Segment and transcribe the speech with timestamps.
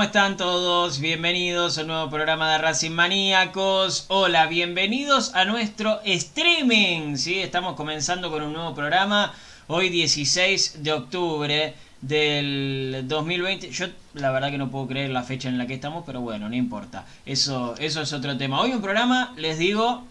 [0.00, 0.98] ¿Cómo están todos?
[0.98, 4.06] Bienvenidos a un nuevo programa de Racing Maníacos.
[4.08, 7.16] Hola, bienvenidos a nuestro streaming.
[7.16, 7.38] ¿sí?
[7.38, 9.34] Estamos comenzando con un nuevo programa.
[9.66, 13.70] Hoy 16 de octubre del 2020.
[13.72, 16.48] Yo la verdad que no puedo creer la fecha en la que estamos, pero bueno,
[16.48, 17.04] no importa.
[17.26, 18.58] Eso, eso es otro tema.
[18.58, 20.04] Hoy un programa, les digo,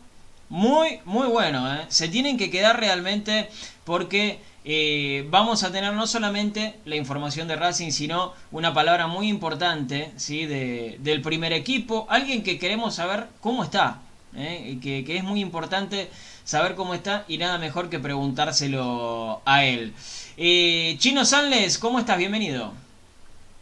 [0.50, 1.74] muy, muy bueno.
[1.74, 1.86] ¿eh?
[1.88, 3.50] Se tienen que quedar realmente
[3.86, 9.28] porque eh, vamos a tener no solamente la información de Racing, sino una palabra muy
[9.28, 10.46] importante ¿sí?
[10.46, 12.06] de, del primer equipo.
[12.10, 14.02] Alguien que queremos saber cómo está.
[14.36, 14.78] ¿eh?
[14.82, 16.10] Que, que es muy importante
[16.44, 19.94] saber cómo está y nada mejor que preguntárselo a él.
[20.38, 22.18] Eh, Chino Sanles, ¿cómo estás?
[22.18, 22.74] Bienvenido.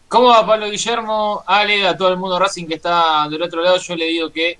[0.08, 1.44] ¿Cómo va Pablo Guillermo?
[1.46, 4.58] Ale, a todo el mundo Racing que está del otro lado, yo le digo que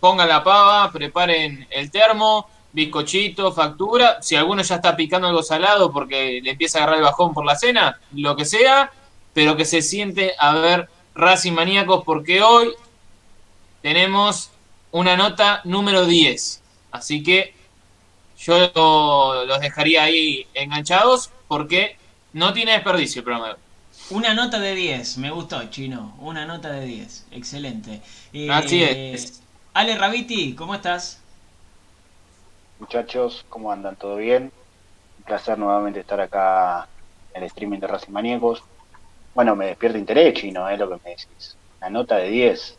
[0.00, 4.22] pongan la pava, preparen el termo, bizcochito, factura.
[4.22, 7.44] Si alguno ya está picando algo salado porque le empieza a agarrar el bajón por
[7.44, 8.92] la cena, lo que sea,
[9.32, 12.72] pero que se siente a ver Racing Maníacos porque hoy
[13.82, 14.50] tenemos
[14.92, 16.62] una nota número 10.
[16.92, 17.54] Así que
[18.38, 21.96] yo los dejaría ahí enganchados porque
[22.32, 23.56] no tiene desperdicio el programa.
[24.10, 26.16] Una nota de 10, me gustó, Chino.
[26.18, 28.00] Una nota de 10, excelente.
[28.32, 29.40] Eh, Así es.
[29.72, 31.19] Ale Rabiti, ¿cómo estás?
[32.80, 33.94] Muchachos, ¿cómo andan?
[33.96, 34.50] ¿Todo bien?
[35.18, 36.88] Un placer nuevamente estar acá
[37.34, 38.62] en el streaming de Racing Maníacos.
[39.34, 41.56] Bueno, me despierta interés, chino, es lo que me decís.
[41.80, 42.76] Una nota de 10.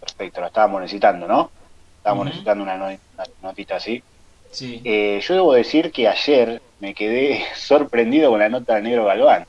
[0.00, 1.50] Perfecto, la estábamos necesitando, ¿no?
[1.98, 4.02] Estábamos necesitando una, no- una notita así.
[4.50, 4.80] Sí.
[4.84, 9.46] Eh, yo debo decir que ayer me quedé sorprendido con la nota de Negro Galván.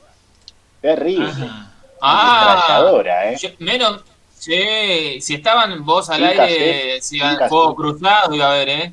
[0.80, 1.30] Terrible.
[2.00, 2.80] Ah,
[3.26, 3.36] ¿eh?
[3.38, 4.02] yo- menos.
[4.32, 7.48] Sí, si estaban vos al Sin aire, cassette, si cassette.
[7.50, 8.92] fuego cruzado, iba a ver, ¿eh?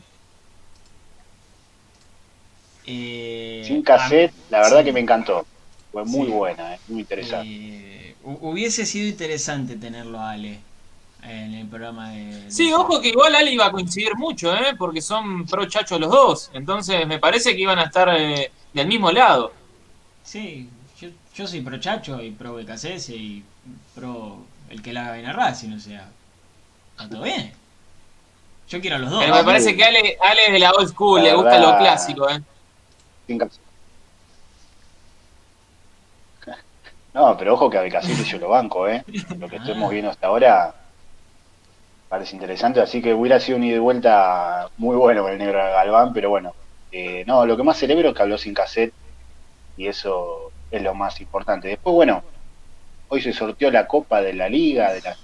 [2.89, 4.86] Eh, Sin cassette, la verdad sí.
[4.86, 5.45] que me encantó.
[5.92, 6.31] Fue muy Sí.
[6.31, 6.80] buena, ¿eh?
[6.88, 7.48] muy interesante.
[7.50, 10.60] eh, hu- hubiese sido interesante tenerlo a Ale
[11.24, 12.44] en el programa de.
[12.44, 14.74] de Sí, ojo que igual Ali iba a coincidir mucho, ¿eh?
[14.78, 16.50] Porque son pro chachos los dos.
[16.54, 19.51] Entonces me parece que iban a estar eh, del mismo lado.
[20.24, 20.69] Sí,
[21.00, 23.44] yo, yo soy pro Chacho y pro BKCS y
[23.95, 24.38] pro
[24.69, 26.10] el que la haga bien a Racing, o sea.
[26.98, 27.51] Está todo bien.
[28.69, 29.24] Yo quiero a los dos.
[29.24, 31.78] Pero me parece que Ale, Ale es de la old school, La le gusta lo
[31.78, 32.42] clásico, ¿eh?
[33.27, 33.63] Sin cassette.
[37.13, 39.03] No, pero ojo que a Becasile yo lo banco, ¿eh?
[39.39, 40.75] Lo que estemos viendo hasta ahora
[42.07, 45.57] parece interesante, así que hubiera sido un ida y vuelta muy bueno con el negro
[45.57, 46.53] Galván, pero bueno.
[46.91, 48.94] eh, no, lo que más celebro es que habló sin cassette
[49.75, 51.69] y eso es lo más importante.
[51.69, 52.23] Después, bueno,
[53.07, 55.18] hoy se sorteó la Copa de la Liga, de la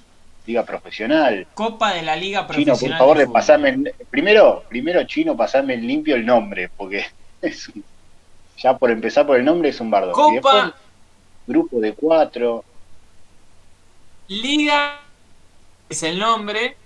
[0.45, 1.47] Liga Profesional.
[1.53, 2.97] Copa de la Liga Chino, Profesional.
[2.97, 7.05] por favor, de pasarme primero, primero Chino, pasarme en limpio el nombre, porque
[7.41, 7.85] es un-
[8.57, 10.13] ya por empezar por el nombre es un bardo.
[10.29, 10.75] Y después, Copa
[11.47, 12.63] grupo de cuatro,
[14.27, 15.01] Liga
[15.89, 16.77] es el nombre.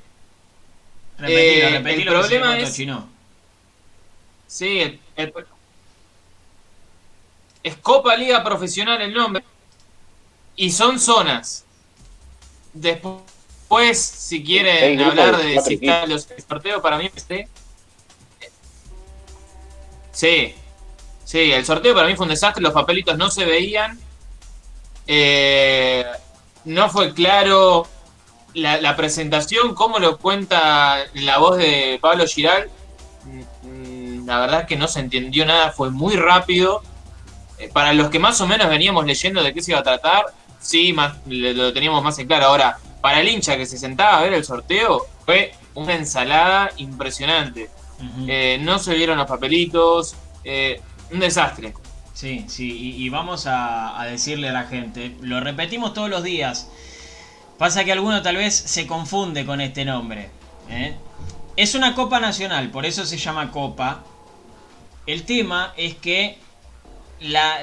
[1.17, 3.09] Repetilo, Eh, repetilo el que se problema es- Chino.
[4.47, 5.33] Sí, el- el-
[7.63, 9.43] es Copa Liga Profesional el nombre.
[10.55, 11.65] Y son zonas.
[12.73, 17.47] Después si quieren hablar de si están los sorteos, para mí esté.
[20.11, 20.55] Sí,
[21.27, 24.00] sí, el sorteo para mí fue un desastre, los papelitos no se veían.
[25.06, 26.06] Eh,
[26.63, 27.85] no fue claro
[28.53, 32.69] la, presentación, cómo lo cuenta la voz de Pablo Giral.
[33.63, 36.81] Mm, la verdad es que no se entendió nada, fue muy rápido.
[37.59, 40.25] Eh, para los que más o menos veníamos leyendo de qué se iba a tratar,
[40.59, 42.45] sí, más, lo teníamos más en claro.
[42.47, 47.69] Ahora, para el hincha que se sentaba a ver el sorteo, fue una ensalada impresionante.
[48.27, 50.81] Eh, no se vieron los papelitos, eh,
[51.12, 51.74] un desastre.
[52.13, 56.68] Sí, sí, y, vamos a, decirle a la gente, lo repetimos todos los días,
[57.59, 60.31] pasa que alguno tal vez se confunde con este nombre.
[61.56, 64.04] Es una Copa Nacional, por eso se llama Copa.
[65.06, 66.39] El tema es que
[67.19, 67.59] la,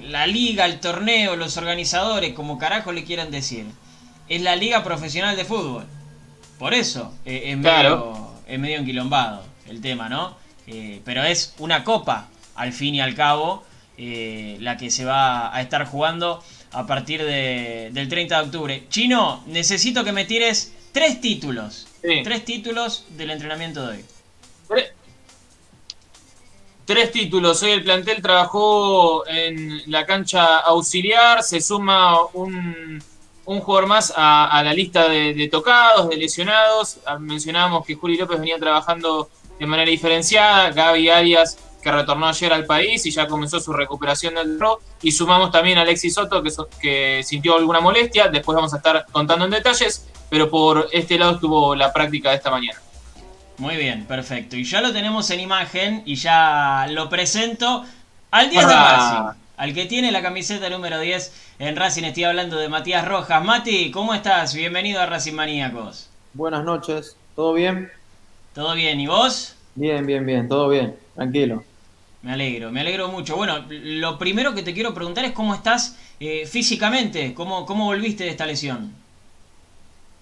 [0.00, 3.66] la liga, el torneo, los organizadores, como carajo le quieran decir,
[4.28, 5.86] es la liga profesional de fútbol.
[6.58, 10.36] Por eso eh, es, medio, es medio enquilombado el tema, ¿no?
[10.66, 13.64] Eh, pero es una copa, al fin y al cabo,
[13.98, 18.86] eh, la que se va a estar jugando a partir de, del 30 de octubre.
[18.88, 21.88] Chino, necesito que me tires tres títulos.
[22.00, 24.04] Tres títulos del entrenamiento de hoy.
[26.84, 27.62] Tres títulos.
[27.62, 31.42] Hoy el plantel trabajó en la cancha auxiliar.
[31.44, 33.00] Se suma un,
[33.44, 36.98] un jugador más a, la lista de, tocados, de lesionados.
[37.06, 40.70] Ah, mencionábamos que Juli López venía trabajando de manera diferenciada.
[40.70, 44.80] Gaby Arias, que retornó ayer al país y ya comenzó su recuperación del pro.
[45.02, 46.50] Y sumamos también a Alexis Soto, que,
[46.80, 48.28] que sintió alguna molestia.
[48.28, 50.06] Después vamos a estar contando en detalles.
[50.30, 52.78] Pero por este lado estuvo la práctica de esta mañana.
[53.58, 54.56] Muy bien, perfecto.
[54.56, 57.84] Y ya lo tenemos en imagen y ya lo presento
[58.30, 59.38] al 10 de Racing.
[59.56, 63.44] Al que tiene la camiseta número 10 en Racing, estoy hablando de Matías Rojas.
[63.44, 64.54] Mati, ¿cómo estás?
[64.54, 66.08] Bienvenido a Racing Maníacos.
[66.32, 67.90] Buenas noches, ¿todo bien?
[68.54, 69.00] ¿Todo bien?
[69.00, 69.54] ¿Y vos?
[69.74, 71.62] Bien, bien, bien, todo bien, tranquilo.
[72.22, 73.36] Me alegro, me alegro mucho.
[73.36, 78.24] Bueno, lo primero que te quiero preguntar es cómo estás eh, físicamente, ¿Cómo, cómo volviste
[78.24, 78.92] de esta lesión.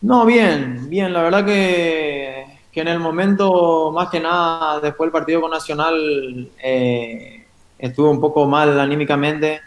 [0.01, 5.13] No, bien, bien, la verdad que que en el momento, más que nada, después del
[5.13, 7.45] partido con Nacional, eh,
[7.79, 9.61] estuve un poco mal anímicamente.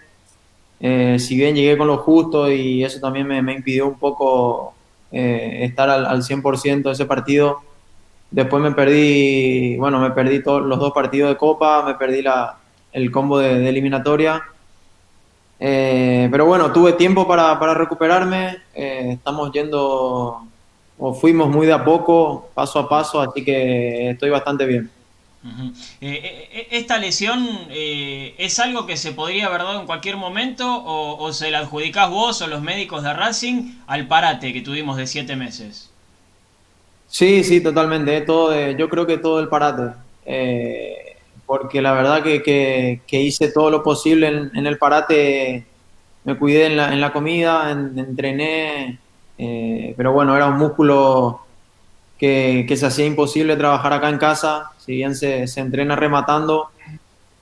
[0.80, 4.74] Eh, si bien llegué con lo justo y eso también me, impidió un poco
[5.12, 7.62] eh, estar al, al 100% de ese partido.
[8.34, 12.58] Después me perdí, bueno, me perdí los dos partidos de Copa, me perdí la,
[12.92, 14.44] el combo de, eliminatoria.
[15.58, 18.58] pero bueno, tuve tiempo para, recuperarme.
[18.74, 20.48] estamos yendo
[20.98, 24.90] o fuimos muy de a poco, paso a paso, así que estoy bastante bien.
[25.44, 30.84] Eh, eh, eh, ¿Esta lesión es algo que se podría haber dado en cualquier momento
[30.86, 35.08] o, se la adjudicás vos o los médicos de Racing al parate que tuvimos de
[35.08, 35.92] siete meses?
[37.14, 38.22] Sí, sí, totalmente.
[38.22, 39.94] Todo yo creo que todo el parate.
[41.46, 45.66] porque la verdad que, hice todo lo posible en, el parate.
[46.24, 49.00] Me cuidé en la, en la comida, entrené,
[49.38, 51.42] eh, pero bueno, era un músculo
[52.18, 56.70] que, se hacía imposible trabajar acá en casa, si bien se, entrena rematando,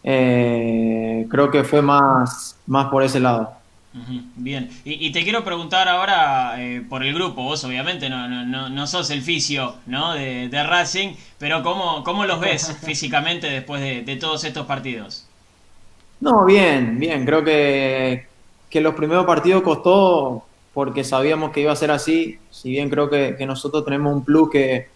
[0.03, 3.60] eh, creo que fue más, más por ese lado.
[3.93, 8.87] Bien, y, te quiero preguntar ahora eh, por el grupo, vos obviamente no, no, no
[8.87, 10.13] sos el fisio ¿no?
[10.13, 15.27] de, Racing, pero ¿cómo, ¿cómo, los ves físicamente después de, todos estos partidos?
[16.21, 18.27] No, bien, bien, creo que,
[18.69, 23.09] que los primeros partidos costó porque sabíamos que iba a ser así, si bien creo
[23.09, 24.87] que, nosotros tenemos un plus que,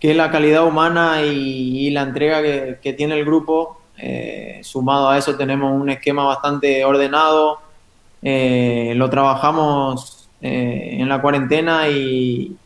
[0.00, 5.36] es la calidad humana y, la entrega que, tiene el grupo, eh, sumado a eso
[5.36, 7.60] tenemos un esquema bastante ordenado,
[8.22, 12.56] eh, lo trabajamos eh, en la cuarentena y,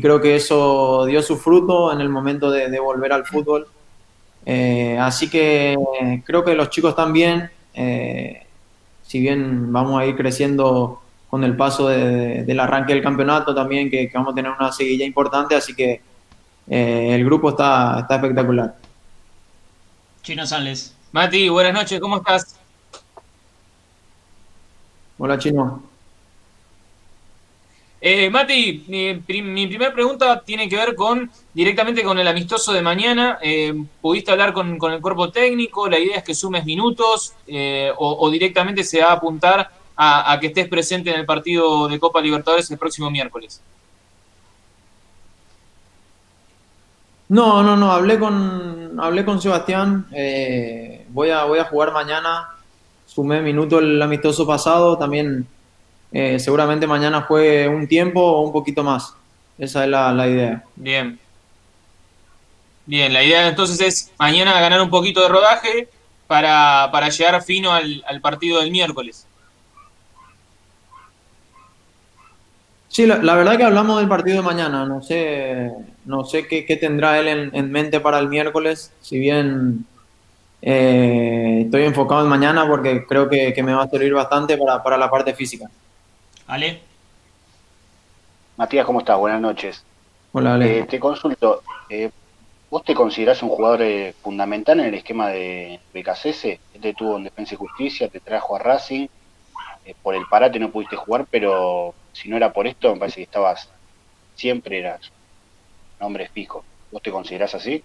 [0.00, 3.66] creo que eso dio su fruto en el momento de, volver al fútbol.
[5.00, 5.76] así que
[6.24, 7.50] creo que los chicos también,
[9.02, 11.00] si bien vamos a ir creciendo
[11.30, 15.54] con el paso del arranque del campeonato también, que, vamos a tener una seguilla importante,
[15.54, 16.00] así que
[16.68, 18.74] eh, el grupo está, está espectacular.
[20.22, 20.94] Chino Sales.
[21.12, 22.58] Mati, buenas noches, ¿cómo estás?
[25.18, 25.82] Hola, Chino.
[28.00, 33.38] Eh, Mati, mi, primera pregunta tiene que ver con directamente con el amistoso de mañana.
[33.42, 35.88] Eh, ¿Pudiste hablar con, el cuerpo técnico?
[35.88, 37.34] ¿La idea es que sumes minutos
[37.96, 41.98] o, o, directamente se va a apuntar a, que estés presente en el partido de
[41.98, 43.62] Copa Libertadores el próximo miércoles?
[47.28, 52.50] No, no, no, hablé con, hablé con Sebastián, eh, voy, a, voy a jugar mañana,
[53.16, 55.46] sumé minuto el amistoso pasado, también
[56.12, 59.14] eh, seguramente mañana juegue un tiempo o un poquito más.
[59.56, 60.62] Esa es la, la idea.
[60.76, 61.18] Bien.
[62.84, 65.88] Bien, la idea entonces es mañana ganar un poquito de rodaje
[66.26, 69.26] para, para llegar fino al, al partido del miércoles.
[72.88, 74.84] Sí, la, la, verdad que hablamos del partido de mañana.
[74.84, 75.72] No sé,
[76.04, 78.92] no sé qué, qué tendrá él en, en, mente para el miércoles.
[79.00, 79.86] Si bien
[80.62, 84.82] eh, estoy enfocado en mañana porque creo que, que me va a servir bastante para,
[84.82, 85.70] para, la parte física.
[86.46, 86.80] Ale.
[88.56, 89.18] Matías, ¿cómo estás?
[89.18, 89.84] Buenas noches.
[90.32, 90.78] Hola, Ale.
[90.78, 91.62] Eh, te consulto.
[91.88, 92.10] Eh,
[92.68, 96.44] ¿Vos te considerás un jugador eh, fundamental en el esquema de BKCS?
[96.44, 99.06] Él te tuvo en Defensa y Justicia, te trajo a Racing.
[99.84, 103.16] Eh, por el parate no pudiste jugar, pero si no era por esto, me parece
[103.16, 103.70] que estabas
[104.34, 105.12] siempre, eras
[106.00, 106.64] un hombre fijo.
[106.90, 107.84] ¿Vos te considerás así?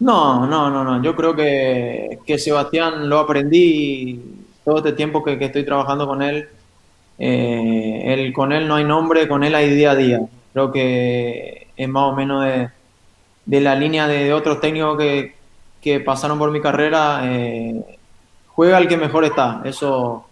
[0.00, 1.02] No, no, no, no.
[1.02, 4.20] Yo creo que, que Sebastián lo aprendí
[4.64, 6.48] todo este tiempo que, estoy trabajando con él.
[7.18, 8.32] Eh.
[8.34, 10.20] Con él no hay nombre, con él hay día a día.
[10.52, 12.68] Creo que es más o menos de,
[13.44, 15.34] de la línea de, de otros técnicos que,
[15.80, 17.20] que, pasaron por mi carrera.
[17.24, 17.98] Eh,
[18.46, 19.62] juega el que mejor está.
[19.64, 20.26] Eso,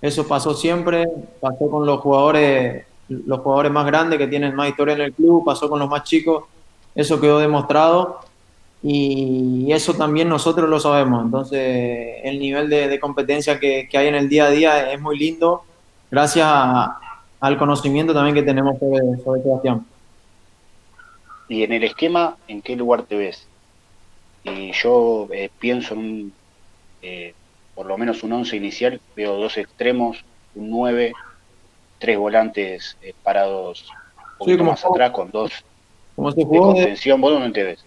[0.00, 1.06] eso pasó siempre.
[1.40, 5.44] Pasó con los jugadores, los jugadores más grandes que tienen más historia en el club.
[5.44, 6.44] Pasó con los más chicos.
[6.94, 8.20] Eso quedó demostrado
[8.82, 11.24] y eso también nosotros lo sabemos.
[11.24, 15.00] Entonces, el nivel de, de competencia que, que, hay en el día a día es
[15.00, 15.62] muy lindo,
[16.10, 16.98] gracias a,
[17.40, 19.86] al conocimiento también que tenemos sobre, sobre Sebastián.
[21.48, 23.46] Y en el esquema, ¿en qué lugar te ves?
[24.44, 26.32] Y yo eh, pienso en un,
[27.02, 27.34] eh,
[27.74, 30.24] por lo menos un 11 inicial, veo dos extremos,
[30.54, 31.12] un 9,
[31.98, 33.86] tres volantes eh, parados
[34.16, 35.52] un poquito sí, más jugó, atrás con dos
[36.16, 37.20] como se jugó de contención.
[37.20, 37.84] ¿Vos dónde te ves?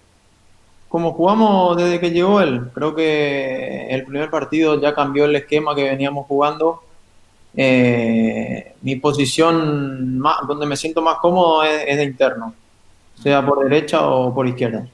[0.95, 2.69] Como jugamos desde que llegó él.
[2.73, 6.85] Creo que el primer partido ya cambió el esquema que veníamos jugando.
[7.53, 12.55] Eh, mi posición donde me siento más cómodo es, de interno,
[13.21, 14.87] sea por derecha o por izquierda.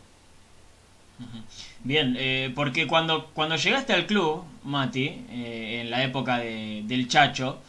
[1.83, 7.07] Bien, eh, porque cuando, cuando llegaste al club, Mati, eh, en la época de, del
[7.07, 7.59] Chacho,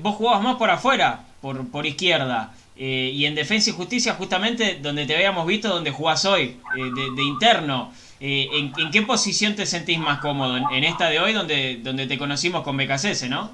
[0.00, 2.54] vos jugabas más por afuera, por, por izquierda.
[2.84, 6.90] Eh, y en Defensa y Justicia, justamente donde te habíamos visto, donde jugás hoy, eh,
[7.14, 7.92] de, interno.
[8.18, 10.56] Eh, ¿en, ¿en, qué posición te sentís más cómodo?
[10.56, 13.52] ¿En, esta de hoy, donde, donde te conocimos con BKCS, no?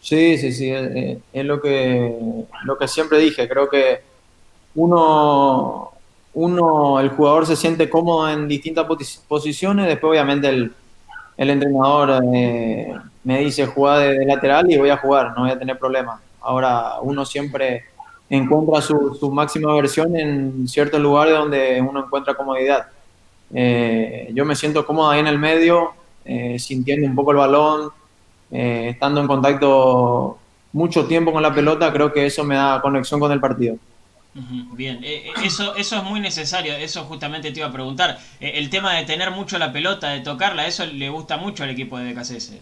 [0.00, 0.70] Sí, sí, sí.
[0.70, 2.14] Es, lo, que,
[2.62, 3.48] lo que siempre dije.
[3.48, 4.00] Creo que
[4.76, 5.90] uno,
[6.34, 8.86] uno, el jugador se siente cómodo en distintas
[9.26, 9.88] posiciones.
[9.88, 10.72] Después, obviamente, el,
[11.36, 15.58] el entrenador me dice jugar de, de lateral y voy a jugar, no voy a
[15.58, 16.20] tener problemas.
[16.40, 17.86] Ahora, uno siempre
[18.30, 22.86] encuentra su, su, máxima versión en ciertos lugares donde uno encuentra comodidad.
[23.54, 25.92] Eh, yo me siento cómodo ahí en el medio,
[26.24, 27.90] eh, sintiendo un poco el balón,
[28.50, 30.38] eh, estando en contacto
[30.72, 33.76] mucho tiempo con la pelota, creo que eso me da conexión con el partido.
[34.74, 35.00] Bien,
[35.42, 38.18] eso, eso es muy necesario, eso justamente te iba a preguntar.
[38.38, 41.98] El tema de tener mucho la pelota, de tocarla, eso le gusta mucho al equipo
[41.98, 42.52] de BKCS.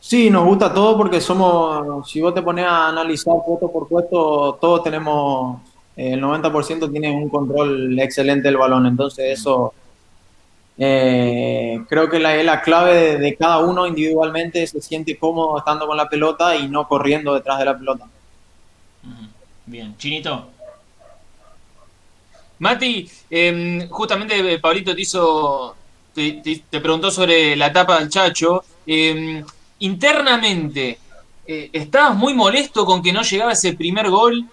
[0.00, 4.58] Sí, nos gusta todo porque somos, si vos te pones a analizar puesto por puesto,
[4.60, 5.60] todos tenemos,
[5.96, 9.74] eh, el 90% tiene un control excelente del balón, entonces eso
[10.78, 15.58] eh, creo que la, es la clave de, de, cada uno individualmente, se siente cómodo
[15.58, 18.06] estando con la pelota y no corriendo detrás de la pelota.
[19.66, 20.48] Bien, Chinito.
[22.60, 25.76] Mati, eh, justamente Pablito te hizo,
[26.14, 28.64] te, te, te, preguntó sobre la etapa del Chacho.
[28.86, 29.44] Eh,
[29.80, 30.98] internamente,
[31.46, 34.44] eh, ¿estabas muy molesto con que no llegaba ese primer gol?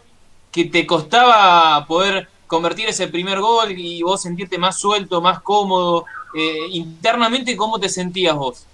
[0.51, 6.05] ¿Que te costaba poder convertir ese primer gol y vos sentirte más suelto, más cómodo?
[6.35, 8.65] Eh, internamente, ¿cómo te sentías vos?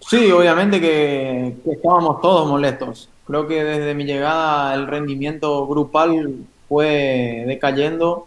[0.00, 3.08] Sí, obviamente que, que, estábamos todos molestos.
[3.26, 8.26] Creo que desde mi llegada el rendimiento grupal fue decayendo.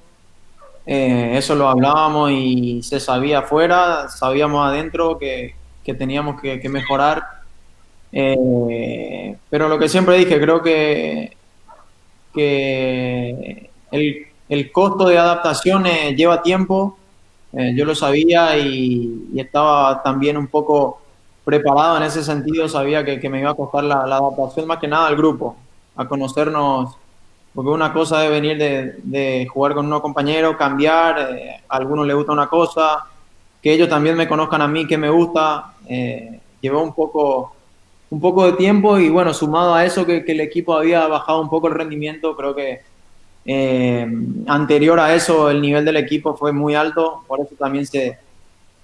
[0.86, 7.24] Eh, eso lo hablábamos y se sabía afuera, sabíamos adentro que, que teníamos que, mejorar.
[8.12, 11.36] Eh, pero lo que siempre dije, creo que,
[12.34, 16.98] que el, el costo de adaptación eh, lleva tiempo.
[17.54, 21.02] Eh, yo lo sabía y, estaba también un poco
[21.44, 22.68] preparado en ese sentido.
[22.68, 25.56] Sabía que, que me iba a costar la, la, adaptación más que nada al grupo,
[25.96, 26.96] a conocernos
[27.56, 32.06] porque una cosa es venir de, de jugar con unos compañeros, cambiar, eh, a algunos
[32.06, 33.06] les gusta una cosa,
[33.62, 37.56] que ellos también me conozcan a mí, que me gusta, eh, llevó un poco,
[38.10, 41.40] un poco de tiempo y bueno, sumado a eso que, que el equipo había bajado
[41.40, 42.82] un poco el rendimiento, creo que
[43.46, 44.06] eh,
[44.48, 48.18] anterior a eso el nivel del equipo fue muy alto, por eso también se,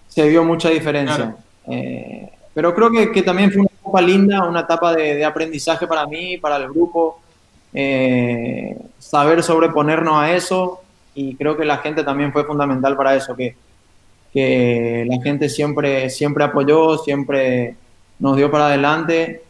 [0.08, 1.36] se vio mucha diferencia.
[1.66, 2.30] Claro.
[2.54, 6.06] pero creo que, que, también fue una etapa linda, una etapa de, de aprendizaje para
[6.06, 7.21] mí, para el grupo,
[7.74, 10.82] eh, saber sobreponernos a eso
[11.13, 13.56] y creo que la gente también fue fundamental para eso, que,
[14.34, 17.75] que la gente siempre, siempre apoyó, siempre
[18.20, 19.44] nos dio para adelante,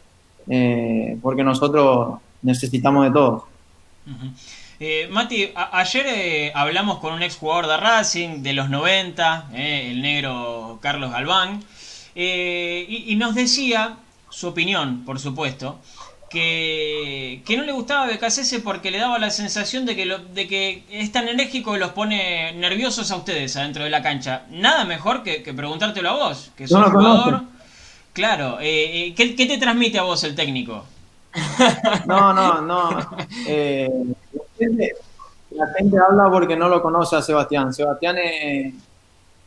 [0.48, 3.42] eh, porque nosotros necesitamos de todos.
[4.80, 10.02] Eh, Mati, ayer hablamos con un ex jugador de Racing de los 90, eh, el
[10.02, 11.62] negro Carlos Galván,
[12.14, 13.96] y, nos decía
[14.30, 15.78] su opinión, por supuesto,
[16.32, 20.48] que, que no le gustaba BKCS porque le daba la sensación de que, lo, de
[20.48, 24.44] que es tan enérgico y los pone nerviosos a ustedes adentro de la cancha.
[24.50, 27.24] Nada mejor que, que preguntártelo a vos, que sos no jugador.
[27.24, 27.48] Conozco.
[28.14, 30.84] Claro, eh, eh, ¿qué, ¿qué, te transmite a vos el técnico?
[32.06, 33.16] No, no, no.
[33.46, 33.88] Eh,
[34.32, 34.92] la, gente,
[35.50, 37.72] la, gente, habla porque no lo conoce a Sebastián.
[37.74, 38.74] Sebastián es,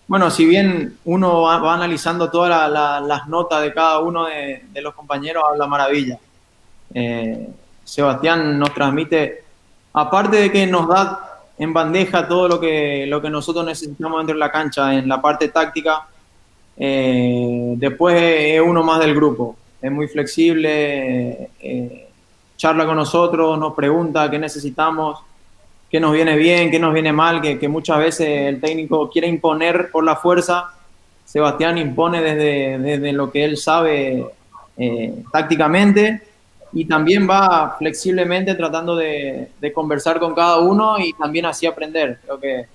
[0.08, 4.26] bueno, si bien uno va, va analizando todas la, la, las notas de cada uno
[4.26, 6.20] de, de los compañeros, habla maravilla.
[6.98, 7.50] Eh,
[7.84, 9.44] Sebastián nos transmite,
[9.94, 14.36] aparte de que nos da en bandeja todo lo que, lo que nosotros necesitamos dentro
[14.36, 16.08] de la cancha, en la parte táctica,
[16.78, 22.08] eh, después es uno más del grupo, es muy flexible, eh,
[22.56, 25.20] charla con nosotros, nos pregunta qué necesitamos,
[25.90, 29.92] qué nos viene bien, qué nos viene mal, que, muchas veces el técnico quiere imponer
[29.92, 30.72] por la fuerza,
[31.26, 34.26] Sebastián impone desde, desde lo que él sabe
[35.32, 36.22] tácticamente
[36.76, 42.20] y también va flexiblemente tratando de, de, conversar con cada uno y también así aprender.
[42.22, 42.66] Creo que,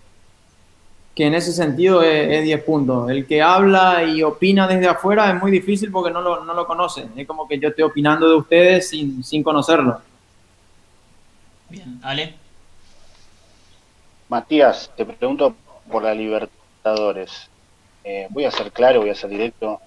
[1.14, 3.10] que en ese sentido es, es, 10 puntos.
[3.10, 6.66] El que habla y opina desde afuera es muy difícil porque no lo, no lo
[6.66, 7.08] conoce.
[7.14, 10.00] Es como que yo estoy opinando de ustedes sin, sin conocerlo.
[11.68, 12.36] Bien, Ale.
[14.30, 15.54] Matías, te pregunto
[15.92, 17.50] por la Libertadores.
[18.02, 19.78] Eh, voy a ser claro, voy a ser directo.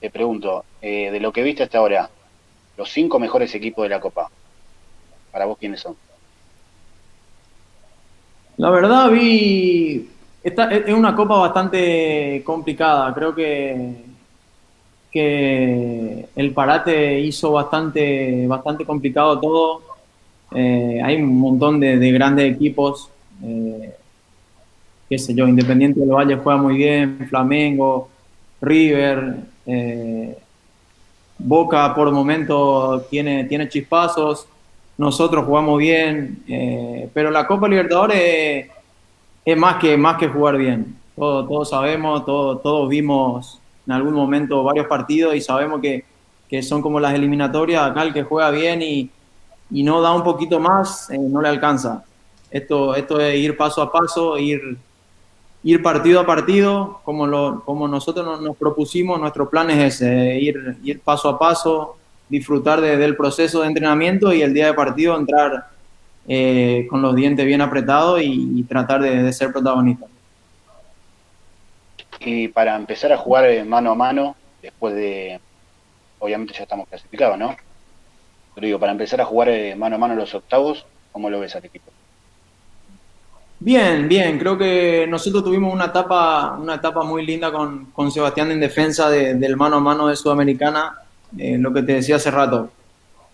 [0.00, 2.08] Te pregunto, eh, de lo que viste hasta ahora,
[2.78, 4.30] los cinco mejores equipos de la Copa.
[5.32, 5.96] Para vos, ¿quiénes son?
[8.56, 10.08] La verdad, vi.
[10.42, 13.12] Esta, es una copa bastante complicada.
[13.12, 13.94] Creo que,
[15.10, 19.82] que el parate hizo bastante, bastante complicado todo.
[20.54, 23.10] Eh, hay un montón de, de grandes equipos.
[23.42, 23.94] Eh,
[25.08, 28.08] qué sé yo, Independiente del Valle juega muy bien, Flamengo,
[28.60, 29.36] River.
[29.66, 30.38] Eh,
[31.38, 34.48] Boca por momento tiene, tiene chispazos,
[34.96, 38.68] nosotros jugamos bien, eh, pero la Copa Libertadores
[39.44, 40.96] es, más, que, más que jugar bien.
[41.14, 46.04] Todos, todos sabemos, todos, todos vimos en algún momento varios partidos y sabemos que,
[46.48, 49.08] que, son como las eliminatorias, acá el que juega bien y,
[49.70, 52.04] y no da un poquito más, eh, no le alcanza.
[52.50, 54.78] Esto, esto es ir paso a paso, ir
[55.62, 61.00] ir partido a partido, como, lo, como nosotros nos, propusimos, nuestro plan es ese, ir,
[61.02, 61.96] paso a paso,
[62.28, 65.68] disfrutar de, del proceso de entrenamiento y el día de partido entrar
[66.26, 70.06] eh, con los dientes bien apretados y, tratar de, de, ser protagonista.
[72.20, 75.40] Y para empezar a jugar mano a mano, después de,
[76.18, 77.56] obviamente ya estamos clasificados, ¿no?
[78.54, 81.64] Pero digo, para empezar a jugar mano a mano los octavos, ¿cómo lo ves al
[81.64, 81.90] equipo?
[83.60, 88.52] Bien, bien, creo que nosotros tuvimos una etapa, una etapa muy linda con, con Sebastián
[88.52, 90.96] en defensa de, del mano a mano de Sudamericana,
[91.36, 92.70] eh, lo que te decía hace rato.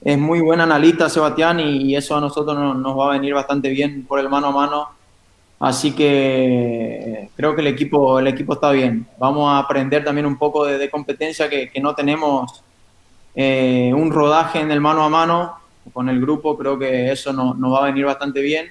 [0.03, 4.07] Es muy buen analista Sebastián y, eso a nosotros nos, va a venir bastante bien
[4.07, 4.89] por el mano a mano.
[5.61, 9.07] Así que creo que el equipo, el equipo está bien.
[9.19, 12.63] Vamos a aprender también un poco de, competencia que, no tenemos
[13.35, 15.55] eh, un rodaje en el mano a mano
[15.93, 16.57] con el grupo.
[16.57, 18.67] Creo que eso nos, nos va a venir bastante bien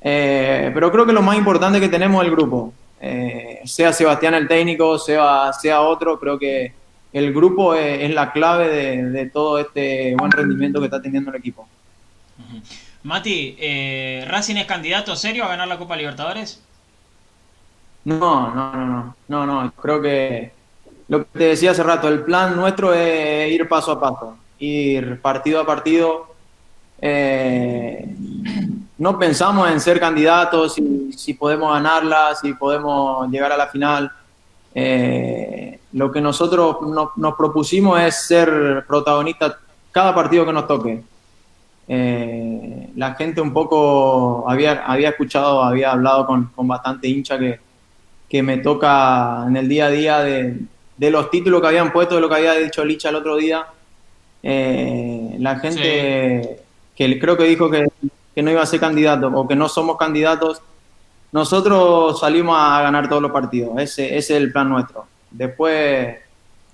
[0.00, 2.72] eh, pero creo que lo más importante que tenemos es el grupo.
[3.00, 6.72] Eh, sea Sebastián el técnico, sea, sea otro, creo que
[7.12, 11.30] el grupo es, es la clave de, de, todo este buen rendimiento que está teniendo
[11.30, 11.68] el equipo.
[12.38, 12.62] Uh -huh.
[13.04, 16.62] Mati, eh, ¿Racing es candidato serio a ganar la Copa Libertadores?
[18.04, 20.52] No, no, no, no, no, no, creo que
[21.08, 25.20] lo que te decía hace rato, el plan nuestro es ir paso a paso, ir
[25.20, 26.34] partido a partido.
[27.00, 28.14] Eh,
[28.98, 34.10] no pensamos en ser candidatos, si, si, podemos ganarla, si podemos llegar a la final.
[34.74, 39.56] Eh, lo que nosotros no, nos propusimos es ser protagonistas
[39.92, 41.02] cada partido que nos toque.
[41.86, 47.60] Eh, la gente un poco había, había escuchado, había hablado con, con bastante hincha que,
[48.28, 50.60] que, me toca en el día a día de,
[50.96, 53.64] de, los títulos que habían puesto, de lo que había dicho Licha el otro día.
[54.42, 56.62] Eh, la gente sí.
[56.94, 57.86] que creo que dijo que
[58.38, 60.62] que no iba a ser candidato o que no somos candidatos,
[61.32, 63.76] nosotros salimos a ganar todos los partidos.
[63.80, 65.06] Ese, ese es el plan nuestro.
[65.28, 66.18] Después,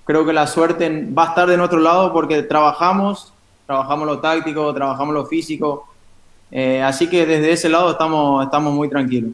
[0.03, 3.33] creo que la suerte va a estar de nuestro lado porque trabajamos,
[3.65, 5.87] trabajamos lo táctico, trabajamos lo físico,
[6.51, 9.31] eh, así que desde ese lado estamos, estamos muy tranquilos.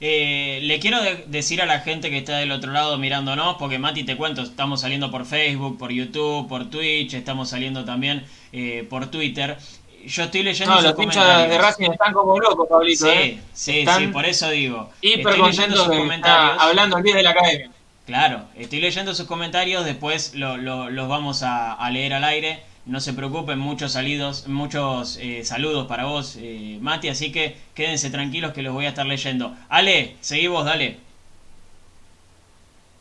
[0.00, 4.04] Eh, le quiero decir a la gente que está del otro lado mirándonos, porque Mati,
[4.04, 9.06] te cuento, estamos saliendo por Facebook, por YouTube, por Twitch, estamos saliendo también eh, por
[9.08, 9.58] Twitter.
[10.06, 13.06] Yo estoy leyendo no, los hinchas de Racing están como locos, Pablito.
[13.06, 13.40] Sí, ¿eh?
[13.52, 14.90] sí, sí, por eso digo.
[15.00, 16.62] Hiper contentos sus comentarios.
[16.62, 17.70] hablando el día de la academia.
[18.06, 22.70] Claro, estoy leyendo sus comentarios, después los vamos a leer al aire.
[22.86, 28.10] No se preocupen, muchos, salidos, muchos eh, saludos para vos, eh, Mati, así que quédense
[28.10, 29.54] tranquilos que los voy a estar leyendo.
[29.68, 30.96] Ale, seguí vos, dale.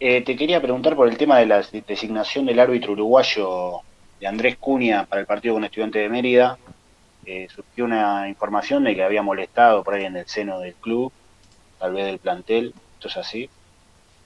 [0.01, 3.79] Eh, te quería preguntar por el tema de la designación del árbitro uruguayo
[4.19, 6.57] de Andrés Cunha para el partido con Estudiante de Mérida.
[7.53, 11.11] Surgió una información de que había molestado por ahí en el seno del club,
[11.79, 12.73] tal vez del plantel.
[12.95, 13.49] ¿Esto es así?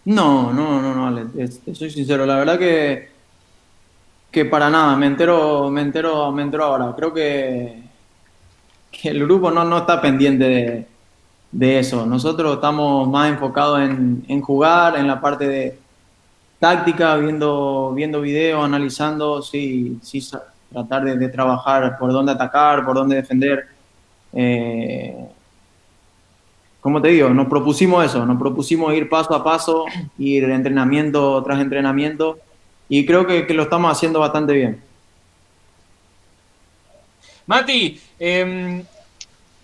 [0.05, 2.25] No, no, no, no, Ale, soy sincero.
[2.25, 3.13] La verdad que
[4.33, 6.95] que para nada, me entero, me entero, me entero ahora.
[6.97, 7.83] Creo que,
[8.91, 10.87] que el grupo no, no está pendiente
[11.51, 12.07] de, eso.
[12.07, 15.79] Nosotros estamos más enfocados en, jugar, en la parte de
[16.57, 20.19] táctica, viendo, viendo videos, analizando, sí, sí
[20.73, 23.67] tratar de, trabajar por dónde atacar, por dónde defender.
[24.33, 25.27] Eh,
[26.81, 29.85] como te digo, nos propusimos eso, nos propusimos ir paso a paso,
[30.17, 32.39] ir entrenamiento tras entrenamiento
[32.89, 34.83] y creo que, lo estamos haciendo bastante bien.
[37.45, 38.83] Mati, em,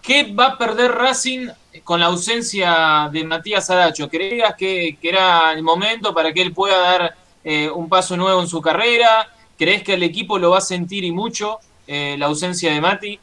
[0.01, 1.47] ¿qué va a perder Racing
[1.83, 4.09] con la ausencia de Matías Aracho?
[4.09, 8.47] ¿Creías que, era el momento para que él pueda dar eh, un paso nuevo en
[8.47, 9.27] su carrera?
[9.59, 13.19] ¿Crees que el equipo lo va a sentir y mucho eh, la ausencia de Mati?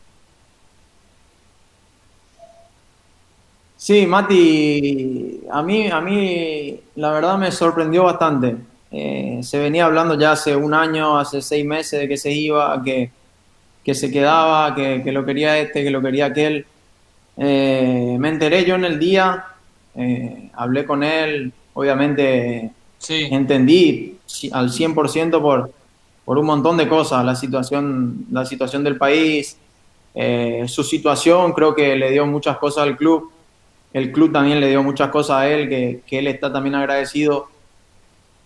[3.79, 8.57] Sí, Mati, a mí, a mí la verdad me sorprendió bastante.
[8.91, 12.83] Eh, se venía hablando ya hace un año, hace seis meses de que se iba,
[12.83, 13.11] que,
[13.83, 16.67] que se quedaba, que, lo quería este, que lo quería aquel.
[17.39, 19.45] Eh, me enteré yo en el día,
[19.95, 22.73] eh, hablé con él, obviamente
[23.09, 24.19] entendí
[24.53, 25.71] al 100% por,
[26.27, 29.57] por un montón de cosas, la situación, la situación del país,
[30.67, 33.31] su situación, creo que le dio muchas cosas al club,
[33.95, 37.49] el club también le dio muchas cosas a él, que, que él está también agradecido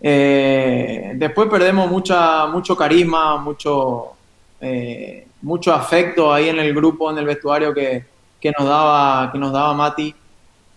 [0.03, 4.13] eh, después perdemos mucha, mucho carisma, mucho,
[4.61, 8.05] eh, mucho afecto ahí en el grupo, en el vestuario que,
[8.59, 10.15] nos, daba, que nos daba Mati.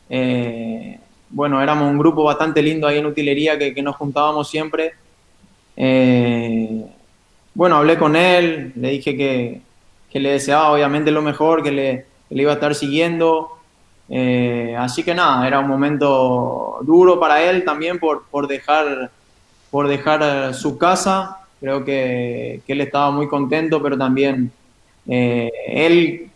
[0.09, 4.93] Eh, bueno, éramos un grupo bastante lindo ahí en utilería que, nos juntábamos siempre.
[7.53, 9.61] Bueno, hablé con él, le dije que,
[10.19, 13.57] le deseaba obviamente lo mejor, que le, que le iba a estar siguiendo.
[14.09, 19.09] Eh, así que nada, era un momento duro para él también por, por dejar,
[19.71, 21.39] por dejar su casa.
[21.59, 24.51] Creo que, él estaba muy contento, pero también
[25.07, 26.29] eh, él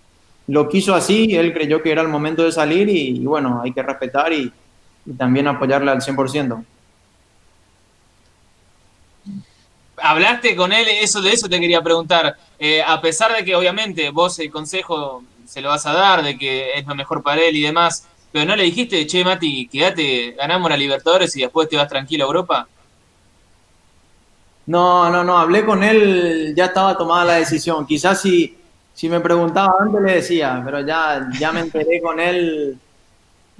[0.47, 3.84] lo quiso así, él creyó que era el momento de salir y, bueno, hay que
[3.84, 4.51] respetar y,
[5.17, 6.63] también apoyarle al 100%.
[9.97, 12.38] Hablaste con él, eso de eso te quería preguntar.
[12.86, 16.73] a pesar de que obviamente vos el consejo se lo vas a dar, de que
[16.73, 20.69] es lo mejor para él y demás, pero no le dijiste, che, Mati, quédate, ganamos
[20.69, 22.67] la Libertadores y después te vas tranquilo a Europa.
[24.67, 27.88] No, no, no, hablé con él, ya estaba tomada la decisión.
[27.88, 28.57] Quizás si,
[28.93, 32.77] si me preguntaba antes le decía, pero ya, ya me enteré con él,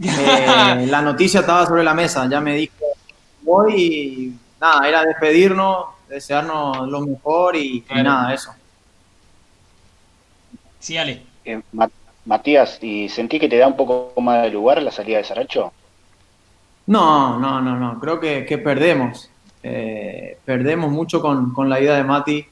[0.04, 2.86] eh, la noticia estaba sobre la mesa, ya me dijo,
[3.42, 8.54] voy y nada, era despedirnos, desearnos lo mejor y, y nada, eso.
[10.80, 11.22] Sí, Ale.
[11.44, 11.62] Eh,
[12.26, 15.72] Matías, ¿y sentí que te da un poco más de lugar la salida de Saracho?
[16.88, 18.00] No, no, no, no.
[18.00, 19.30] Creo que, perdemos.
[19.64, 22.46] Eh, perdemos mucho con, la ida de Mati.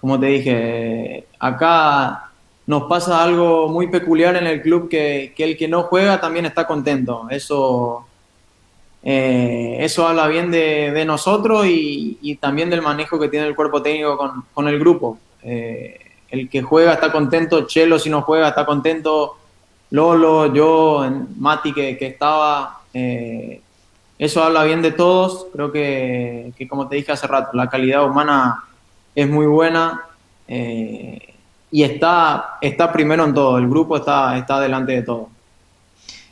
[0.00, 2.30] Como te dije, acá
[2.66, 6.66] nos pasa algo muy peculiar en el club que, el que no juega también está
[6.66, 7.26] contento.
[7.30, 8.05] Eso,
[9.08, 14.44] eh, eso habla bien de, nosotros y, también del manejo que tiene el cuerpo técnico
[14.52, 15.18] con, el grupo.
[15.42, 19.36] El que juega está contento, Chelo si no juega está contento,
[19.90, 23.60] Lolo, yo, Mati que, estaba, eh,
[24.18, 28.64] eso habla bien de todos, creo que, como te dije hace rato, la calidad humana
[29.14, 30.02] es muy buena
[30.48, 31.34] eh,
[31.70, 35.28] y está, está primero en todo, el grupo está, está delante de todo.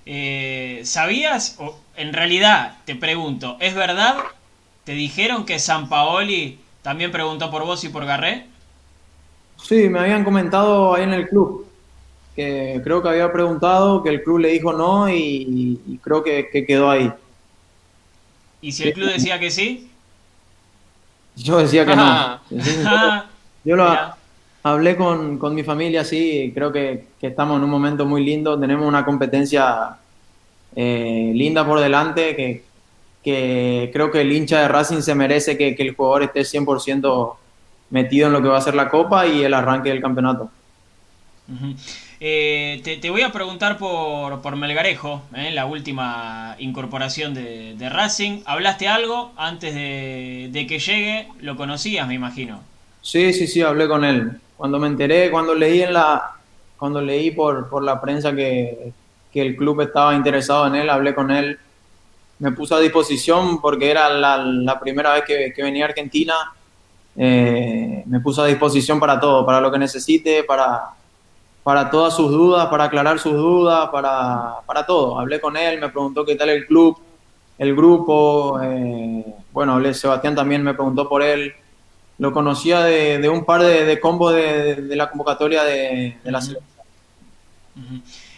[0.07, 1.57] Eh, ¿Sabías,
[1.97, 4.17] en realidad te pregunto, ¿es verdad?
[4.85, 8.47] ¿Te dijeron que San Paoli también preguntó por vos y por Garré?
[9.63, 11.67] Sí, me habían comentado ahí en el club,
[12.37, 16.91] que creo que había preguntado, que el club le dijo no y, creo que, quedó
[16.91, 17.11] ahí.
[18.61, 19.91] ¿Y si el club decía que sí?
[21.37, 22.03] Yo decía que no.
[22.05, 22.43] Ah.
[23.65, 24.17] Yo lo Mira.
[24.63, 28.61] hablé con, con mi familia, sí, creo que, que estamos en un momento muy lindo,
[28.61, 29.97] tenemos una competencia
[30.77, 32.65] eh, linda por delante, que,
[33.23, 37.37] que creo que el hincha de Racing se merece que, que el jugador esté 100%
[37.91, 40.51] metido en lo que va a ser la Copa y el arranque del campeonato.
[42.21, 47.89] Eh, te, te voy a preguntar por, por Melgarejo, eh, la última incorporación de, de
[47.91, 48.41] Racing.
[48.47, 51.29] ¿Hablaste algo antes de, de que llegue?
[51.41, 52.61] ¿Lo conocías, me imagino?
[53.03, 54.41] Sí, sí, sí, hablé con él.
[54.57, 56.37] Cuando me enteré, cuando leí en la,
[56.79, 58.93] cuando leí por, por la prensa que,
[59.35, 61.59] que el club estaba interesado en él, hablé con él.
[62.39, 66.35] Me puse a disposición porque era la, la primera vez que, que venía a Argentina.
[67.17, 70.91] Eh, me puse a disposición para todo, para lo que necesite, para,
[71.63, 75.19] para todas sus dudas, para aclarar sus dudas, para, para todo.
[75.19, 76.97] Hablé con él, me preguntó qué tal el club,
[77.59, 78.61] el grupo.
[78.63, 81.53] eh, bueno, hablé, Sebastián también me preguntó por él
[82.19, 86.41] lo conocía de, de un par de, de combos de, de la convocatoria de, la
[86.41, 86.71] selección.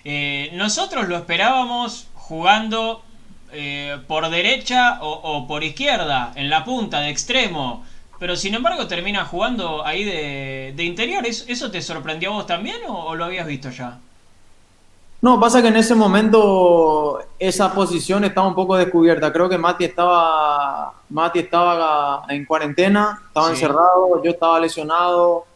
[0.08, 3.02] Eh, nosotros lo esperábamos jugando
[3.52, 7.84] eh, por derecha o, o por izquierda, en la punta, de extremo.
[8.20, 11.26] Pero sin embargo termina jugando ahí de, de interior.
[11.26, 13.98] ¿Es- ¿Eso te sorprendió a vos también o, o lo habías visto ya?
[15.22, 19.32] No, pasa que en ese momento esa posición estaba un poco descubierta.
[19.32, 23.52] Creo que Mati estaba, Mati estaba en cuarentena, estaba Sí.
[23.54, 25.46] encerrado, yo estaba lesionado.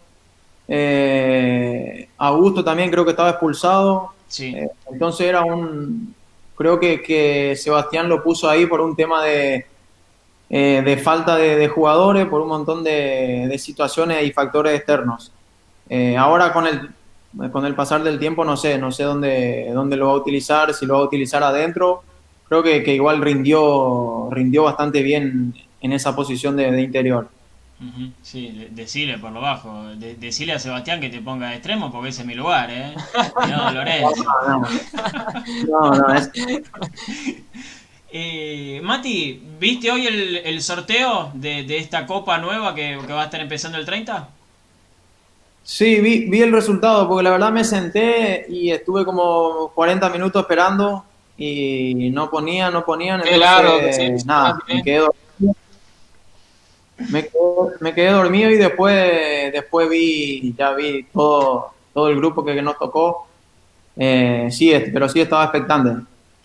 [0.69, 4.13] eh, Augusto también creo que estaba expulsado.
[4.31, 4.55] Sí.
[4.57, 6.15] Eh, entonces era un.
[6.57, 9.67] Creo que, que Sebastián lo puso ahí por un tema de,
[10.49, 15.33] eh, de falta de, jugadores, por un montón de, de situaciones y factores externos.
[15.89, 19.97] Eh, ahora con el, con el pasar del tiempo no sé, no sé dónde, dónde
[19.97, 22.03] lo va a utilizar, si lo va a utilizar adentro.
[22.49, 27.29] Creo que, que igual rindió, rindió bastante bien en esa posición de interior.
[28.23, 29.85] Sí, de- decile por lo bajo.
[29.97, 32.95] De- decile a Sebastián que te ponga de extremo porque ese es mi lugar, ¿eh?
[33.49, 34.25] No, Lorenzo.
[35.69, 36.31] No, no, no, es-
[38.13, 43.23] Eh, Mati, ¿viste hoy el, el sorteo de, de esta copa nueva que, que va
[43.23, 44.29] a estar empezando el 30?
[45.63, 50.43] Sí, vi, vi el resultado, porque la verdad me senté y estuve como 40 minutos
[50.43, 51.05] esperando
[51.37, 53.23] y no ponía, no ponían.
[53.23, 54.75] Qué entonces, largo que sí, nada, sí.
[54.75, 55.30] me quedé dormido.
[57.09, 57.41] Me quedé,
[57.81, 62.63] me quedé dormido y después, después vi, ya vi todo, todo el grupo que, que
[62.63, 63.27] nos tocó.
[63.97, 66.05] Eh, sí, pero sí estaba expectante.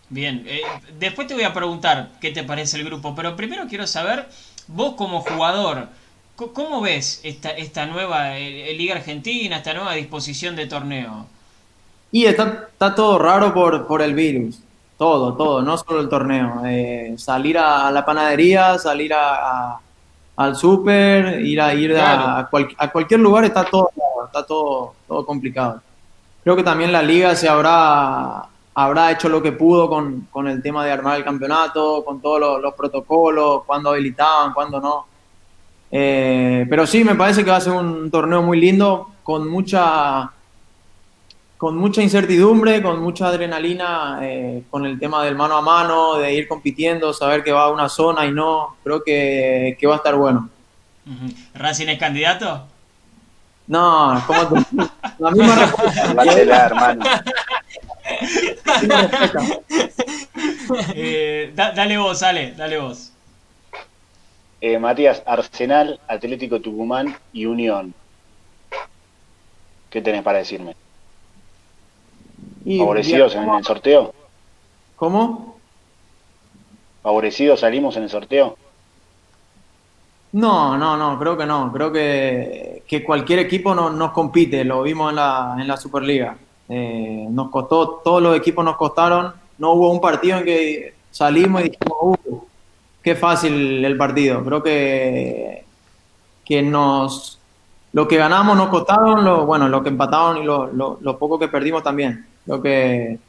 [0.10, 0.62] Bien, eh,
[1.00, 4.28] después te voy a preguntar qué te parece el grupo, pero primero quiero saber,
[4.68, 5.90] vos como jugador,
[6.36, 11.28] ¿cómo ves esta, esta nueva eh, Liga Argentina, esta nueva disposición de torneo?
[12.12, 14.60] Y está, está todo raro por, por el virus.
[14.98, 16.62] Todo, todo, no solo el torneo.
[17.18, 19.82] Salir a, la panadería, salir a, a-
[20.38, 22.24] al súper, ir a ir Claro.
[22.40, 23.90] a, cual- a cualquier lugar está todo,
[24.26, 25.82] está todo, todo complicado.
[26.44, 28.44] Creo que también la liga se habrá,
[28.74, 32.40] habrá hecho lo que pudo con, con el tema de armar el campeonato, con todos
[32.40, 35.06] los, los protocolos, cuándo habilitaban, cuándo no.
[35.92, 40.32] Eh, pero sí, me parece que va a ser un torneo muy lindo, con mucha,
[41.66, 46.32] con mucha incertidumbre, con mucha adrenalina, eh, con el tema del mano a mano, de
[46.32, 49.98] ir compitiendo, saber que va a una zona y no, creo que, que va a
[49.98, 50.48] estar bueno.
[51.56, 52.68] ¿Racing es candidato?
[53.66, 54.64] No, como tú-
[55.18, 56.66] la misma respuesta.
[56.68, 57.04] Hermano.
[58.64, 59.42] la misma respuesta.
[60.94, 63.12] Eh, da- dale vos, Ale, dale vos.
[64.62, 67.92] Eh, Matías, Arsenal, Atlético Tucumán y Unión.
[69.90, 70.76] ¿Qué tenés para decirme?
[72.66, 74.14] Y- ¿Favorecidos en el sorteo?
[74.96, 75.56] ¿Cómo?
[77.04, 78.58] ¿Favorecidos salimos en el sorteo?
[80.34, 81.72] No, no, no, creo que no.
[81.72, 86.36] Creo que, que cualquier equipo no- nos compite, lo vimos en la, en la Superliga.
[86.68, 89.34] Eh, nos costó, todos los equipos nos costaron.
[89.60, 92.40] No hubo un partido en que salimos y dijimos, uh,
[93.02, 94.44] qué fácil el partido.
[94.44, 95.64] Creo que,
[96.44, 97.40] que nos,
[97.94, 101.38] lo que ganamos nos costaron, lo, bueno, lo que empataron y lo, lo, lo poco
[101.40, 102.26] que perdimos también.
[102.46, 103.20] Creo que,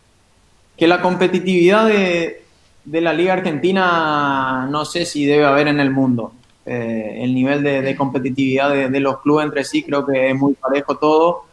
[0.77, 2.45] que la competitividad de,
[2.87, 6.33] de la Liga Argentina no sé si debe haber en el mundo.
[6.65, 10.97] Eh, el nivel de, competitividad de, los clubes entre sí creo que es muy parejo
[10.97, 11.45] todo.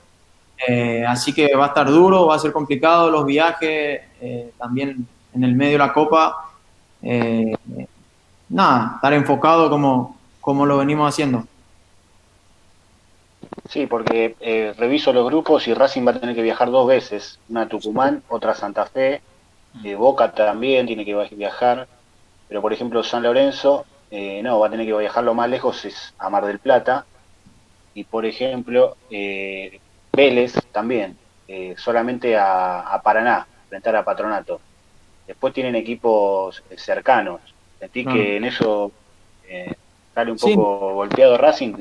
[0.67, 5.05] Eh, así que va a estar duro, va a ser complicado los viajes, eh, también
[5.33, 6.49] en el medio de la Copa.
[8.49, 11.45] Nada, estar enfocado como, como lo venimos haciendo.
[13.69, 17.39] Sí, porque eh, reviso los grupos y Racing va a tener que viajar dos veces.
[17.49, 19.21] Una a Tucumán, otra a Santa Fe.
[19.83, 21.87] Eh, Boca también tiene que viajar.
[22.47, 23.85] Pero por ejemplo San Lorenzo
[24.15, 27.07] eh, no, va a tener que viajarlo más lejos, es a Mar del Plata.
[27.95, 29.79] Y por ejemplo, eh,
[30.11, 34.61] Vélez también, eh, solamente a, Paraná, enfrentar a Patronato.
[35.25, 37.41] Después tienen equipos cercanos.
[37.79, 38.91] Sentí que en eso
[40.13, 41.73] sale un poco golpeado Racing.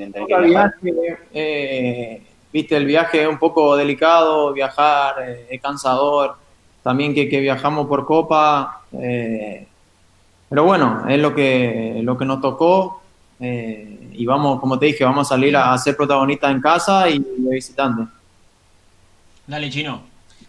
[2.51, 5.15] Viste, el viaje es un poco delicado, viajar
[5.49, 6.35] es cansador.
[6.83, 8.81] También que, que viajamos por Copa.
[8.91, 13.01] Pero bueno, es lo que, lo que nos tocó
[13.39, 17.19] eh, y vamos, como te dije, vamos a salir a, ser protagonistas en casa y
[17.19, 18.03] de visitante.
[19.45, 20.03] Dale, Chino.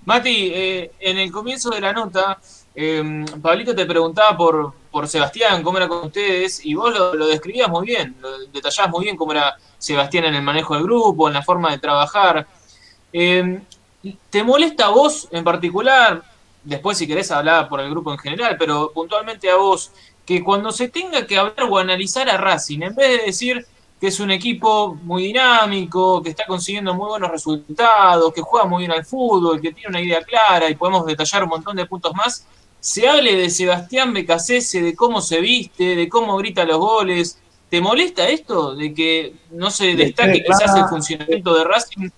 [0.05, 2.39] Mati, eh, en el comienzo de la nota,
[2.75, 7.27] eh, Pablito te preguntaba por, por Sebastián, cómo era con ustedes, y vos lo, lo
[7.27, 11.29] describías muy bien, lo detallabas muy bien cómo era Sebastián en el manejo del grupo,
[11.29, 12.47] en la forma de trabajar.
[13.13, 16.23] ¿Te molesta a vos en particular?
[16.65, 19.93] después si querés hablar por el grupo en general, pero puntualmente a vos,
[20.25, 23.67] que cuando se tenga que hablar o analizar a Racing, en vez de decir
[24.01, 28.81] que es un equipo muy dinámico, que está consiguiendo muy buenos resultados, que juega muy
[28.81, 32.13] bien al fútbol, que tiene una idea clara y podemos detallar un montón de puntos
[32.15, 32.47] más,
[32.85, 37.39] se hable de Sebastián Becasese, de cómo se viste, de cómo grita los goles.
[37.71, 38.75] ¿Te molesta esto?
[38.75, 42.11] De que no se destaque quizás el funcionamiento de Racing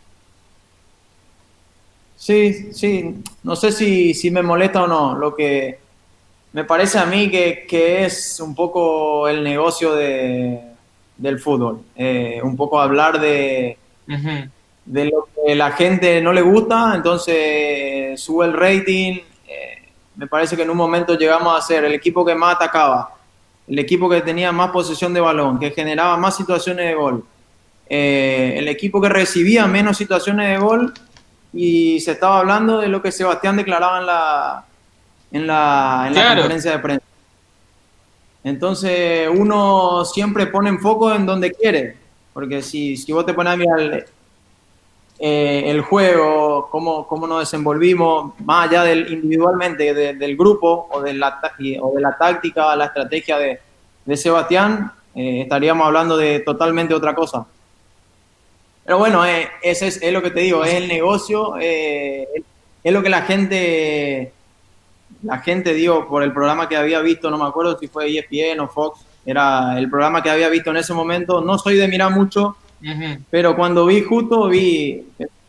[2.17, 5.17] Sí, sí, no sé si, si me molesta o no.
[5.17, 5.79] Lo que
[6.53, 10.63] me parece a mí que, que es un poco el negocio de,
[11.17, 11.83] del fútbol.
[11.95, 13.79] Eh, un poco hablar de,
[14.85, 19.21] de lo que la gente no le gusta, entonces sube el rating.
[20.17, 23.15] Me parece que en un momento llegamos a ser el equipo que más atacaba,
[23.69, 27.25] el equipo que tenía más posesión de balón, que generaba más situaciones de gol,
[27.89, 30.93] eh, el equipo que recibía menos situaciones de gol
[31.53, 34.65] y se estaba hablando de lo que Sebastián declaraba en la,
[35.33, 37.07] en la, en la conferencia de prensa.
[38.43, 41.97] Entonces uno siempre pone en foco en donde quiere,
[42.33, 44.07] porque si, si vos te pones a mirar
[45.19, 51.15] eh, el juego, cómo, cómo, nos desenvolvimos, más allá del individualmente del grupo o de,
[51.15, 51.41] la,
[51.81, 57.47] o de la táctica, la estrategia de, Sebastián, eh, estaríamos hablando de totalmente otra cosa.
[58.87, 62.29] Pero bueno, eh, ese es, lo que te digo, es el negocio, eh,
[62.85, 64.33] es lo que la gente,
[65.25, 68.61] la gente, digo, por el programa que había visto, no me acuerdo si fue ESPN
[68.61, 71.41] o Fox, era el programa que había visto en ese momento.
[71.41, 72.57] No soy de mirar mucho,
[73.31, 75.07] pero cuando vi justo, vi,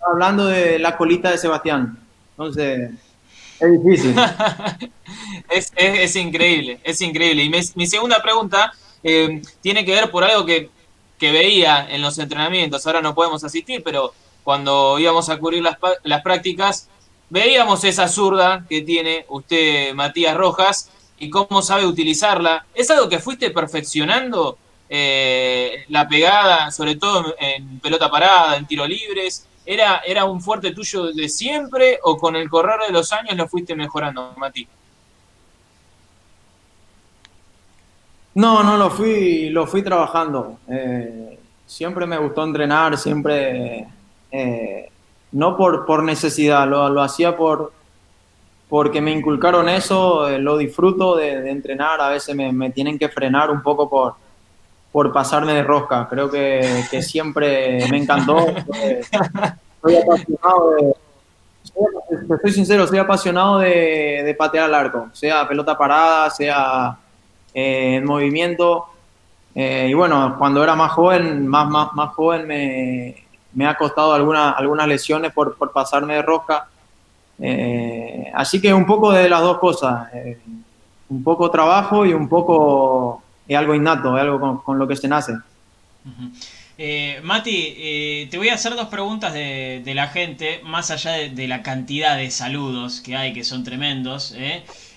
[0.10, 1.98] hablando de la colita de Sebastián.
[2.32, 2.92] Entonces,
[3.60, 4.16] es difícil.
[5.50, 7.44] es, increíble, es increíble.
[7.44, 8.72] Y mi segunda pregunta
[9.04, 10.70] eh, tiene que ver por algo que
[11.18, 15.78] que veía en los entrenamientos, ahora no podemos asistir, pero cuando íbamos a cubrir las,
[16.04, 16.88] las prácticas,
[17.30, 20.90] veíamos esa zurda que tiene usted, Matías Rojas,
[21.20, 22.66] y cómo sabe utilizarla.
[22.76, 24.58] ¿Es algo que fuiste perfeccionando?
[24.90, 30.72] Eh, la pegada, sobre todo en pelota parada, en tiro libres, ¿era, ¿era un fuerte
[30.72, 34.68] tuyo de siempre o con el correr de los años lo fuiste mejorando, Mati?
[38.36, 40.60] No, no, lo fui, lo fui trabajando.
[40.70, 43.88] Eh, siempre me gustó entrenar, siempre,
[44.32, 44.92] eh,
[45.32, 47.74] no por, por necesidad, lo, lo, hacía por,
[48.70, 53.64] porque me inculcaron eso, lo disfruto de, entrenar, a veces me, tienen que frenar un
[53.64, 54.16] poco por,
[54.92, 58.48] por pasarme de rosca, creo que, siempre me encantó.
[59.82, 60.96] Soy apasionado de,
[62.42, 66.98] soy sincero, soy apasionado de, de patear al arco, sea pelota parada, sea
[67.54, 68.86] eh, en movimiento.
[69.54, 74.14] Eh, y bueno, cuando era más joven, más, más, más joven me, me ha costado
[74.14, 76.68] alguna, algunas lesiones por, por pasarme de rosca.
[77.40, 80.10] Eh, así que un poco de las dos cosas,
[81.10, 83.24] un poco trabajo y un poco
[83.56, 85.34] algo innato, algo con, lo que se nace.
[87.24, 91.48] Mati, te voy a hacer dos preguntas de, de la gente, más allá de, de,
[91.48, 94.36] la cantidad de saludos que hay, que son tremendos.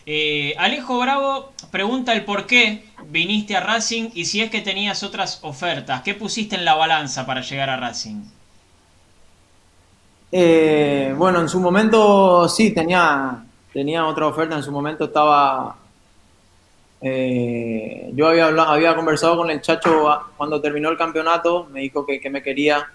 [0.07, 5.05] Eh, Alejo Bravo pregunta el por qué viniste a Racing y si es que tenías
[5.05, 6.03] otras ofertas.
[6.03, 8.23] ¿Qué pusiste en la balanza para llegar a Racing?
[10.33, 14.57] Eh, bueno, en su momento sí, tenía, tenía otra oferta.
[14.57, 15.77] En su momento estaba.
[17.03, 21.67] Eh, yo había, había conversado con el Chacho cuando terminó el campeonato.
[21.73, 22.87] Me dijo que, me quería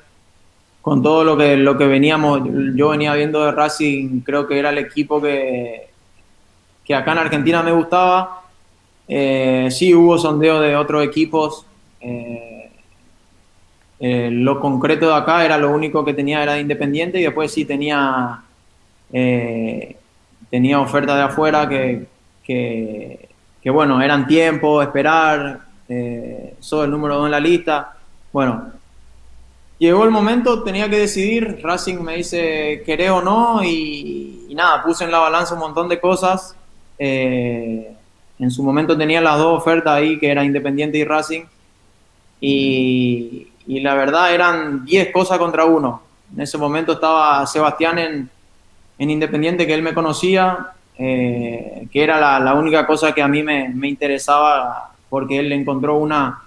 [0.82, 2.42] con todo lo que, lo que veníamos.
[2.76, 5.90] Yo venía viendo de Racing, creo que era el equipo que
[6.84, 8.44] que acá en Argentina me gustaba.
[9.08, 11.66] Eh, sí hubo sondeo de otros equipos.
[12.00, 12.70] Eh,
[14.00, 17.66] lo concreto de acá era lo único que tenía era de Independiente y después sí
[17.66, 18.42] tenía
[20.50, 23.30] tenía oferta de afuera que,
[23.70, 25.62] bueno, eran tiempo, esperar.
[25.88, 27.96] eh, soy el número dos en la lista.
[28.32, 28.72] Bueno,
[29.78, 35.04] llegó el momento, tenía que decidir, Racing me dice querés o no y, nada, puse
[35.04, 36.56] en la balanza un montón de cosas.
[36.98, 37.96] Eh,
[38.40, 41.44] en su momento tenía las dos ofertas ahí, que era Independiente y Racing,
[42.40, 46.04] y, la verdad eran 10 cosas contra uno.
[46.34, 48.30] En ese momento estaba Sebastián en,
[49.00, 53.44] en Independiente, que él me conocía, eh, que era la, única cosa que a mí
[53.44, 56.42] me, me interesaba, porque él encontró una,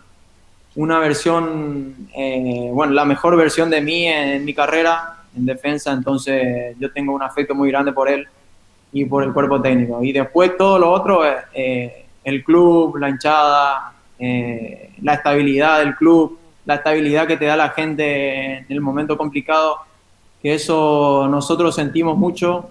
[0.78, 6.76] una versión, eh, bueno, la mejor versión de mí en, mi carrera en defensa, entonces
[6.78, 8.26] yo tengo un afecto muy grande por él
[8.92, 10.02] y por el cuerpo técnico.
[10.02, 13.92] Y después todo lo otro, eh, eh, el club, la hinchada,
[15.02, 19.78] la estabilidad del club, la estabilidad que te da la gente en el momento complicado,
[20.40, 22.70] que eso nosotros sentimos mucho,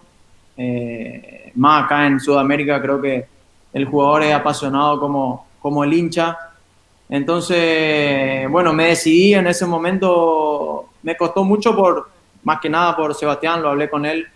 [1.55, 3.25] más acá en Sudamérica creo que
[3.73, 6.37] el jugador es apasionado como, como el hincha
[7.09, 12.09] entonces, bueno, me decidí en ese momento, me costó mucho por,
[12.43, 14.27] más que nada por Sebastián, lo hablé con él.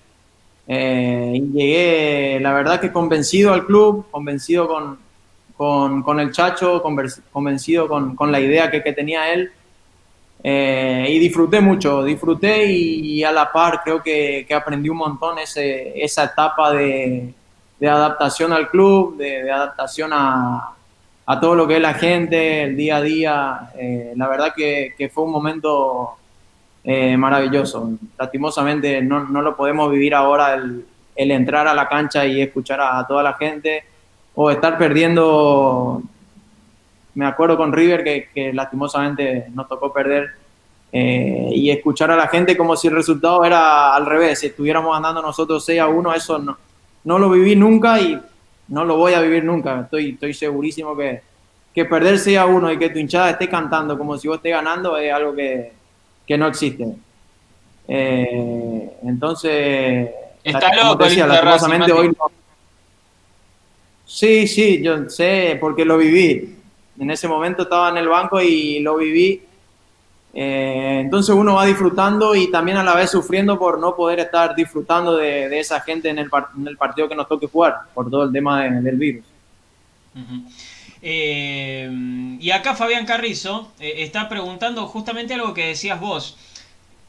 [0.67, 7.87] Eh, y llegué, la verdad que convencido al club, convencido con, con, el Chacho, convencido
[7.89, 9.51] con, con la idea que, que tenía él.
[10.43, 15.37] Eh, y disfruté mucho, disfruté y, a la par creo que, que aprendí un montón
[15.37, 17.33] ese, esa etapa de,
[17.81, 20.73] adaptación al club, de adaptación a,
[21.25, 23.71] a todo lo que es la gente, el día a día.
[23.77, 26.15] Eh, la verdad que, fue un momento
[26.83, 27.91] eh, maravilloso.
[28.17, 30.85] Lastimosamente no, no, lo podemos vivir ahora el,
[31.15, 33.83] el, entrar a la cancha y escuchar a, toda la gente
[34.35, 36.01] o estar perdiendo.
[37.15, 40.31] Me acuerdo con River que, que lastimosamente nos tocó perder
[40.93, 44.95] eh, y escuchar a la gente como si el resultado era al revés, si estuviéramos
[44.95, 46.57] andando nosotros 6 a 1, eso no,
[47.05, 48.19] no lo viví nunca y
[48.67, 49.81] no lo voy a vivir nunca.
[49.81, 51.21] Estoy, estoy segurísimo que,
[51.73, 54.97] que perderse a uno y que tu hinchada esté cantando como si vos estés ganando
[54.97, 55.71] es algo que,
[56.37, 56.85] no existe.
[57.87, 60.09] Eh, entonces,
[60.43, 61.27] está loco, decía,
[61.93, 62.15] hoy
[64.05, 66.57] Sí, sí, yo sé, porque lo viví.
[66.99, 69.41] En ese momento estaba en el banco y lo viví
[70.33, 74.55] eh, entonces uno va disfrutando y también a la vez sufriendo por no poder estar
[74.55, 78.63] disfrutando de, esa gente en el, partido que nos toque jugar, por todo el tema
[78.63, 79.25] del virus.
[81.01, 86.37] Eh, y acá Fabián Carrizo eh, está preguntando justamente algo que decías vos.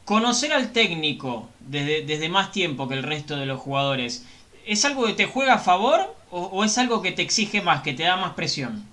[0.05, 4.27] Conocer al técnico desde, desde, más tiempo que el resto de los jugadores,
[4.67, 7.93] ¿es algo que te juega a favor o es algo que te exige más, que
[7.93, 8.92] te da más presión?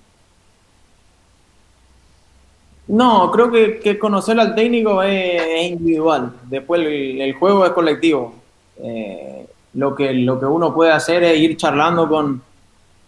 [2.89, 6.33] No, creo que, conocer al técnico es, individual.
[6.45, 8.33] Después el, juego es colectivo.
[8.81, 12.41] Eh, lo, que, lo que uno puede hacer es ir charlando con,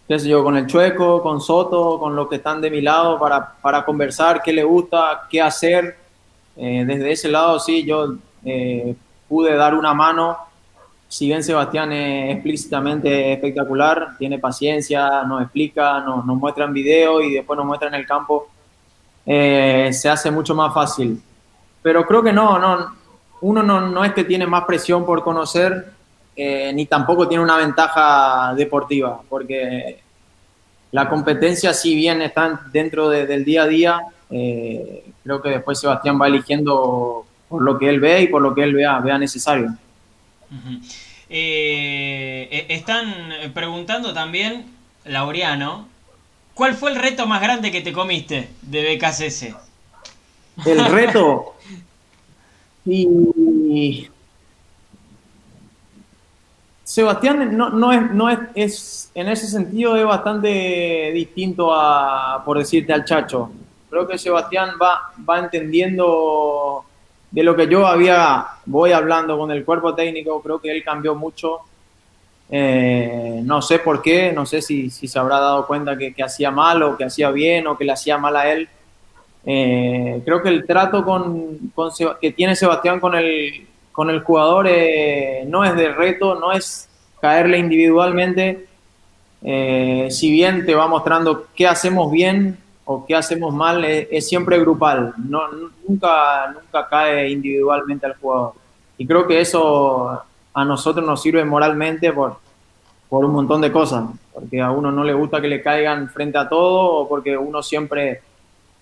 [0.06, 3.18] qué sé yo, con el Chueco, con Soto, con los que están de mi lado
[3.18, 5.96] para, conversar qué le gusta, qué hacer.
[6.56, 8.14] Eh, desde ese lado sí, yo
[8.44, 8.94] eh,
[9.28, 10.36] pude dar una mano.
[11.08, 17.20] Si bien Sebastián es explícitamente espectacular, tiene paciencia, nos explica, nos, nos muestra en video
[17.20, 18.51] y después nos muestra en el campo
[19.24, 21.22] eh, se hace mucho más fácil.
[21.82, 22.96] Pero creo que no, no
[23.42, 25.92] uno no, no es que tiene más presión por conocer,
[26.36, 30.00] eh, ni tampoco tiene una ventaja deportiva, porque
[30.92, 34.00] la competencia, si bien está dentro del día a día,
[34.30, 38.54] eh, creo que después Sebastián va eligiendo por lo que él ve y por lo
[38.54, 39.74] que él vea, vea necesario.
[41.28, 43.12] están
[43.52, 44.66] preguntando también,
[45.04, 45.88] Laureano,
[46.54, 49.54] ¿Cuál fue el reto más grande que te comiste de BKCS?
[50.66, 51.54] El reto.
[52.84, 54.08] y.
[56.84, 62.58] Sebastián no, no, es, no es, es, en ese sentido es bastante distinto a, por
[62.58, 63.50] decirte, al Chacho.
[63.88, 66.84] Creo que Sebastián va, va entendiendo
[67.30, 71.14] de lo que yo había, voy hablando con el cuerpo técnico, creo que él cambió
[71.14, 71.60] mucho
[72.54, 76.82] eh, no sé por qué, no sé si, se habrá dado cuenta que, hacía mal
[76.82, 78.68] o que hacía bien o que le hacía mal a él.
[79.46, 81.72] Eh, creo que el trato con,
[82.20, 86.90] que tiene Sebastián con el, con el jugador eh, no es de reto, no es
[87.22, 88.66] caerle individualmente.
[90.10, 95.14] si bien te va mostrando qué hacemos bien o qué hacemos mal, es, siempre grupal,
[95.16, 95.40] no,
[95.88, 98.52] nunca, nunca cae individualmente al jugador.
[98.98, 100.22] Y creo que eso
[100.54, 102.41] a nosotros nos sirve moralmente por,
[103.12, 106.38] por un montón de cosas, porque a uno no le gusta que le caigan frente
[106.38, 108.22] a todo o porque uno siempre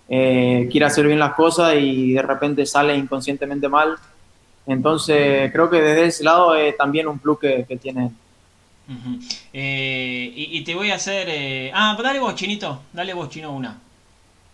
[0.08, 3.96] eh, quiere hacer bien las cosas y de repente sale inconscientemente mal.
[4.68, 8.12] Entonces creo que desde ese lado es también un plus que, tiene.
[9.52, 11.26] Eh, y, te voy a hacer...
[11.28, 13.80] Eh, ah, dale vos, Chinito, dale vos, Chino, una.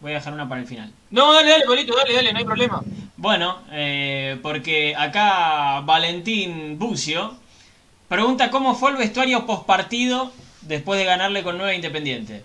[0.01, 0.91] Voy a dejar una para el final.
[1.11, 2.83] No, dale, dale, Polito, dale, dale, no hay problema.
[3.19, 7.45] Bueno, eh, porque acá Valentín Bucio
[8.09, 10.33] pregunta cómo fue el vestuario post partido
[10.63, 12.43] después de ganarle con 9 Independiente.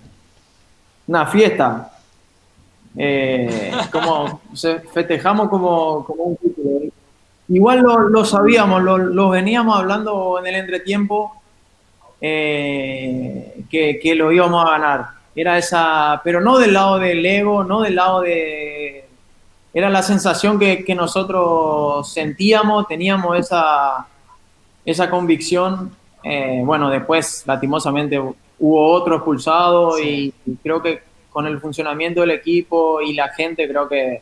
[1.07, 1.91] Una fiesta.
[2.97, 4.41] Eh, como
[4.93, 6.91] festejamos como, como un título.
[7.49, 11.41] Igual lo, lo sabíamos, lo, lo veníamos hablando en el entretiempo
[12.22, 15.05] eh, que, que lo íbamos a ganar.
[15.36, 19.05] Era esa, pero no del lado del ego, no del lado de.
[19.74, 24.05] Era la sensación que, que nosotros sentíamos, teníamos esa,
[24.86, 25.91] esa convicción.
[26.23, 30.34] Eh, bueno, después, lastimosamente, hubo otro expulsado Sí.
[30.45, 31.01] y, y creo que
[31.32, 34.21] con el funcionamiento del equipo y la gente, creo que,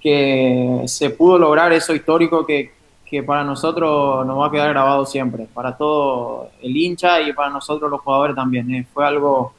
[0.00, 2.72] que se pudo lograr eso histórico que,
[3.04, 7.50] que para nosotros nos va a quedar grabado siempre, para todo el hincha y para
[7.50, 8.72] nosotros los jugadores también.
[8.74, 8.86] eh.
[8.92, 9.52] Fue algo,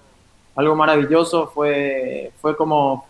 [0.56, 3.06] algo maravilloso, fue, fue como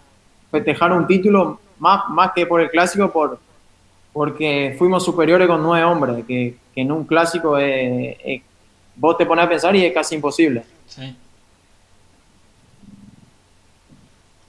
[0.50, 3.38] festejar un título, más, más que por el clásico, por,
[4.14, 8.42] porque fuimos superiores con nueve hombres, que, que en un clásico eh, eh,
[8.96, 10.64] vos te pones a pensar y es casi imposible.
[10.88, 11.16] Sí.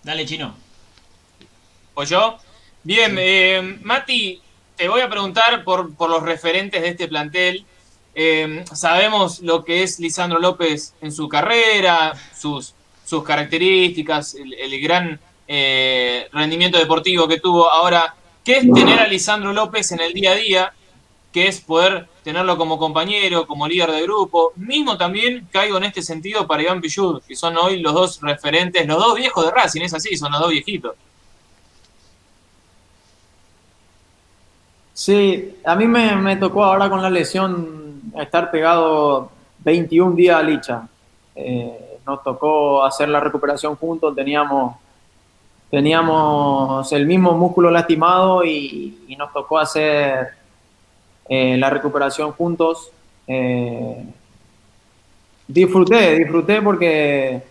[0.03, 0.55] Dale, chino.
[1.95, 2.39] ¿O yo?
[2.83, 4.41] Bien, eh, Mati,
[4.75, 7.67] te voy a preguntar por, por los referentes de este plantel.
[8.15, 14.81] Eh, sabemos lo que es Lisandro López en su carrera, sus, sus características, el, el
[14.81, 17.71] gran eh, rendimiento deportivo que tuvo.
[17.71, 18.15] Ahora,
[18.45, 20.73] ¿qué es tener a Lisandro López en el día a día?
[21.33, 24.53] ¿Qué es poder tenerlo como compañero, como líder de grupo?
[24.57, 28.87] Mismo también caigo en este sentido para Iván Pichud, que son hoy los dos referentes,
[28.87, 30.95] los dos viejos de Racing, es así, son los dos viejitos.
[34.93, 39.31] Sí, a mí me, me tocó ahora con la lesión estar pegado
[39.61, 40.89] 21 días a Licha.
[41.35, 44.77] Eh, nos tocó hacer la recuperación juntos, teníamos,
[45.71, 50.29] teníamos el mismo músculo lastimado y, y nos tocó hacer
[51.29, 52.91] eh, la recuperación juntos.
[53.27, 54.05] Eh,
[55.47, 57.43] disfruté, disfruté porque,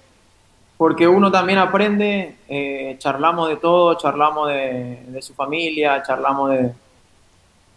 [0.77, 6.71] porque uno también aprende, eh, charlamos de todo, charlamos de, de su familia, charlamos de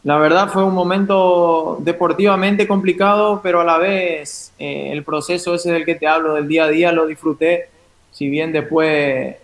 [0.05, 5.71] la verdad fue un momento deportivamente complicado, pero a la vez eh, el proceso ese
[5.71, 7.69] del que te hablo del día a día lo disfruté.
[8.11, 9.37] Si bien después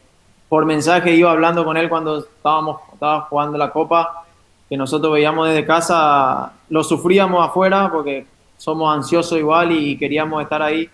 [0.48, 4.24] por mensaje iba hablando con él cuando estábamos estaba jugando la copa,
[4.68, 8.26] que nosotros veíamos desde casa, lo sufríamos afuera porque
[8.56, 10.88] somos ansiosos igual y queríamos estar ahí.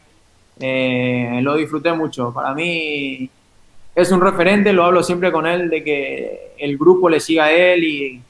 [0.60, 2.32] Eh, lo disfruté mucho.
[2.32, 3.28] Para mí
[3.94, 7.52] es un referente, lo hablo siempre con él, de que el grupo le siga a
[7.52, 8.22] él y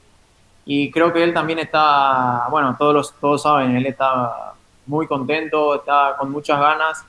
[0.65, 4.53] y creo que él también está, bueno, todos, los, todos saben, él está
[4.87, 7.05] muy contento, está con muchas ganas.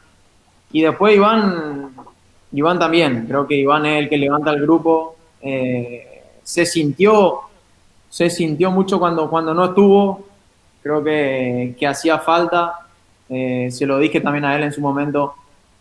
[0.70, 1.94] Y después Iván,
[2.52, 5.16] Iván también, creo que Iván es el que levanta el grupo.
[5.40, 7.40] Eh, se sintió,
[8.08, 10.24] se sintió mucho cuando, cuando no estuvo,
[10.82, 12.86] creo que, que hacía falta.
[13.28, 15.34] Eh, se lo dije también a él en su momento,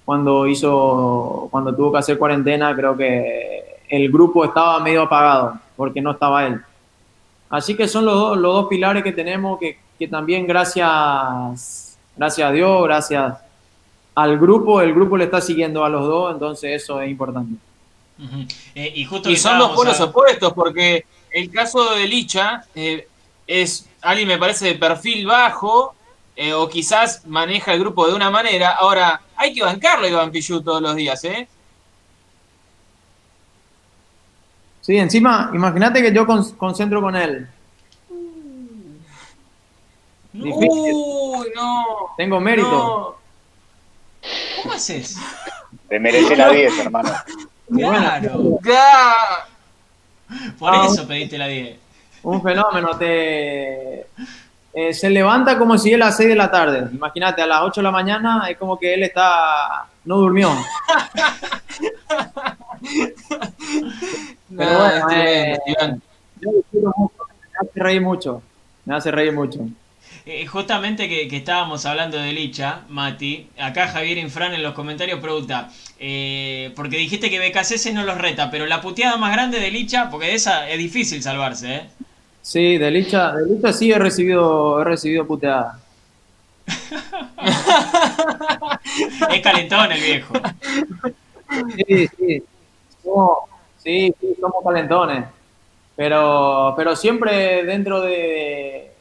[0.03, 6.01] cuando hizo, cuando tuvo que hacer cuarentena, creo que el grupo estaba medio apagado, porque
[6.01, 6.61] no estaba él.
[7.49, 12.49] Así que son los dos, los dos pilares que tenemos que, que, también gracias, gracias
[12.49, 13.44] a Dios, gracias
[14.16, 17.55] al grupo, el grupo le está siguiendo a los dos, entonces eso es importante.
[18.18, 18.55] Uh -huh.
[18.76, 20.05] eh, y justo y son dos polos a...
[20.05, 23.07] opuestos, porque el caso de Licha eh,
[23.45, 25.95] es alguien me parece de perfil bajo,
[26.36, 28.76] eh, o quizás maneja el grupo de una manera.
[28.76, 31.47] Ahora, hay que bancarlo Iván Pichu todos los días, ¿eh?
[34.82, 37.47] Sí, encima, imagínate que yo con, concentro con él.
[40.32, 40.91] Difícil.
[40.93, 41.86] Uy, no.
[42.18, 42.70] Tengo mérito.
[42.70, 43.24] No.
[44.66, 45.18] ¿Cómo haces?
[45.88, 47.11] Te merece la 10, hermano.
[47.70, 48.59] Claro.
[50.57, 51.78] Por ah, eso pediste la 10.
[52.24, 52.97] Un fenómeno.
[52.97, 54.07] Te,
[54.74, 56.89] eh, se levanta como si es a las 6 de la tarde.
[56.91, 59.86] Imagínate, a las 8 de la mañana es como que él está.
[60.03, 60.49] No durmió.
[64.57, 65.59] Pero No, bueno, eh,
[66.41, 66.49] me
[67.61, 68.41] hace reír mucho.
[68.84, 69.59] Me hace reír mucho.
[70.28, 75.19] Eh, justamente que, que estábamos hablando de Licha, Mati, acá Javier Infran en los comentarios
[75.19, 75.69] pregunta,
[75.99, 80.09] eh, porque dijiste que BKC no los reta, pero la puteada más grande de Licha,
[80.09, 81.89] porque de esa es difícil salvarse, ¿eh?
[82.41, 85.80] Sí, de Licha, de Licha sí he recibido, he recibido puteada.
[89.30, 90.34] Es calentón el viejo.
[91.76, 92.43] Sí, sí.
[93.03, 93.38] Somos,
[93.78, 95.26] sí, sí, somos talentones.
[95.95, 98.91] Pero, pero siempre dentro de.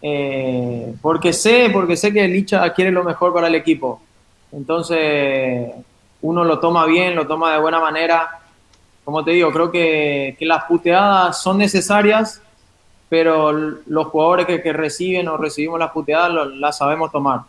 [0.00, 4.00] Eh, porque sé, porque sé que Licha quiere lo mejor para el equipo.
[4.52, 5.70] Entonces,
[6.22, 8.40] uno lo toma bien, lo toma de buena manera.
[9.04, 12.42] Como te digo, creo que, que las puteadas son necesarias,
[13.08, 17.40] pero los jugadores que, que reciben o recibimos las puteadas las sabemos tomar.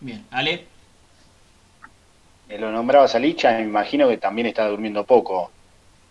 [0.00, 0.66] Bien, Ale.
[2.58, 5.50] Lo nombrabas a Licha, me imagino que también está durmiendo poco.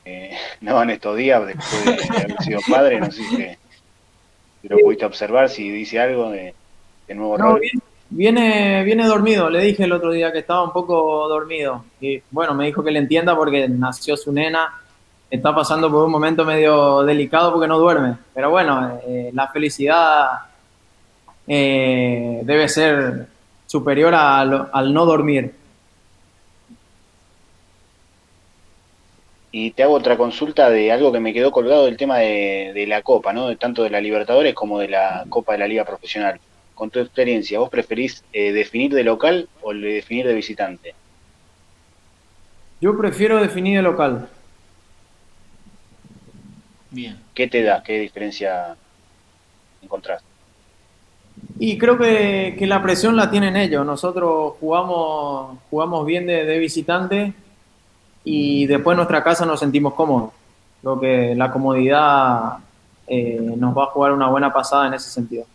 [0.06, 3.48] Eh, no en estos días, después de haber sido padre, no sé si,
[4.68, 6.54] lo pudiste observar, si dice algo de,
[7.10, 7.62] nuevo rol.
[8.10, 11.84] Viene, viene dormido, le dije el otro día que estaba un poco dormido.
[12.00, 14.82] Y bueno, me dijo que le entienda porque nació su nena,
[15.30, 18.18] está pasando por un momento medio delicado porque no duerme.
[18.34, 20.28] Pero bueno, eh, la felicidad
[21.46, 23.28] eh, debe ser
[23.66, 25.54] superior al no dormir.
[29.60, 32.86] Y te hago otra consulta de algo que me quedó colgado del tema de, de
[32.86, 33.56] la Copa, ¿no?
[33.58, 36.40] Tanto de la Libertadores como de la Copa de la Liga Profesional
[36.78, 40.94] con tu experiencia, ¿vos preferís eh, definir de local o definir de visitante?
[42.80, 44.30] Yo prefiero definir de local.
[46.92, 47.18] Bien.
[47.34, 47.82] ¿Qué te da?
[47.82, 48.76] ¿Qué diferencia
[49.82, 50.22] encontrás?
[51.58, 53.84] Y creo que, la presión la tienen ellos.
[53.84, 57.34] Nosotros jugamos, jugamos bien de, visitante
[58.30, 60.32] y después en nuestra casa nos sentimos cómodos.
[60.82, 62.58] Creo que la comodidad
[63.08, 65.46] eh, nos va a jugar una buena pasada en ese sentido.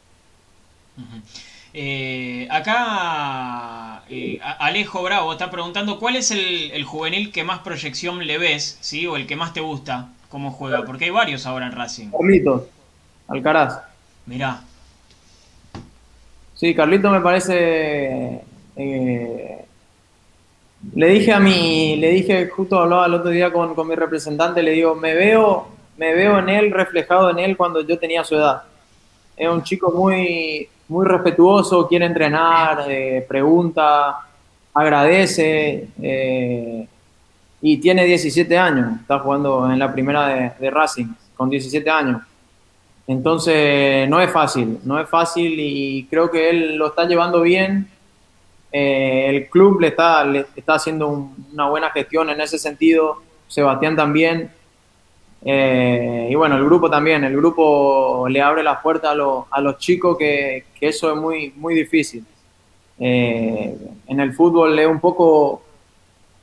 [1.75, 8.39] Eh, acá eh, Alejo Bravo está preguntando cuál es el, juvenil que más proyección le
[8.39, 9.07] ves, ¿sí?
[9.07, 12.11] O el que más te gusta cómo juega, porque hay varios ahora en Racing.
[12.11, 12.63] Carlitos,
[13.29, 13.81] Alcaraz.
[14.25, 14.63] Mirá.
[16.55, 18.41] Sí, Carlito me parece.
[18.77, 19.62] Eh,
[20.95, 24.63] le dije a mi, le dije, justo hablaba el otro día con, con mi representante,
[24.63, 28.35] le digo, me veo, me veo en él, reflejado en él cuando yo tenía su
[28.35, 28.63] edad.
[29.37, 34.19] Es un chico muy, muy respetuoso, quiere entrenar, eh, pregunta,
[34.75, 36.87] agradece eh,
[37.61, 41.07] y tiene 17 años, está jugando en la primera de, Racing
[41.37, 42.23] con 17 años.
[43.07, 47.89] Entonces no es fácil, no es fácil y creo que él lo está llevando bien.
[48.73, 53.19] Eh, el club le está, le está haciendo una buena gestión en ese sentido.
[53.47, 54.51] Sebastián también.
[55.45, 59.79] Eh, y bueno, el grupo también, el grupo le abre las puertas a, a los
[59.79, 62.25] chicos que, eso es muy, muy difícil.
[62.99, 65.63] Eh, en el fútbol es un poco,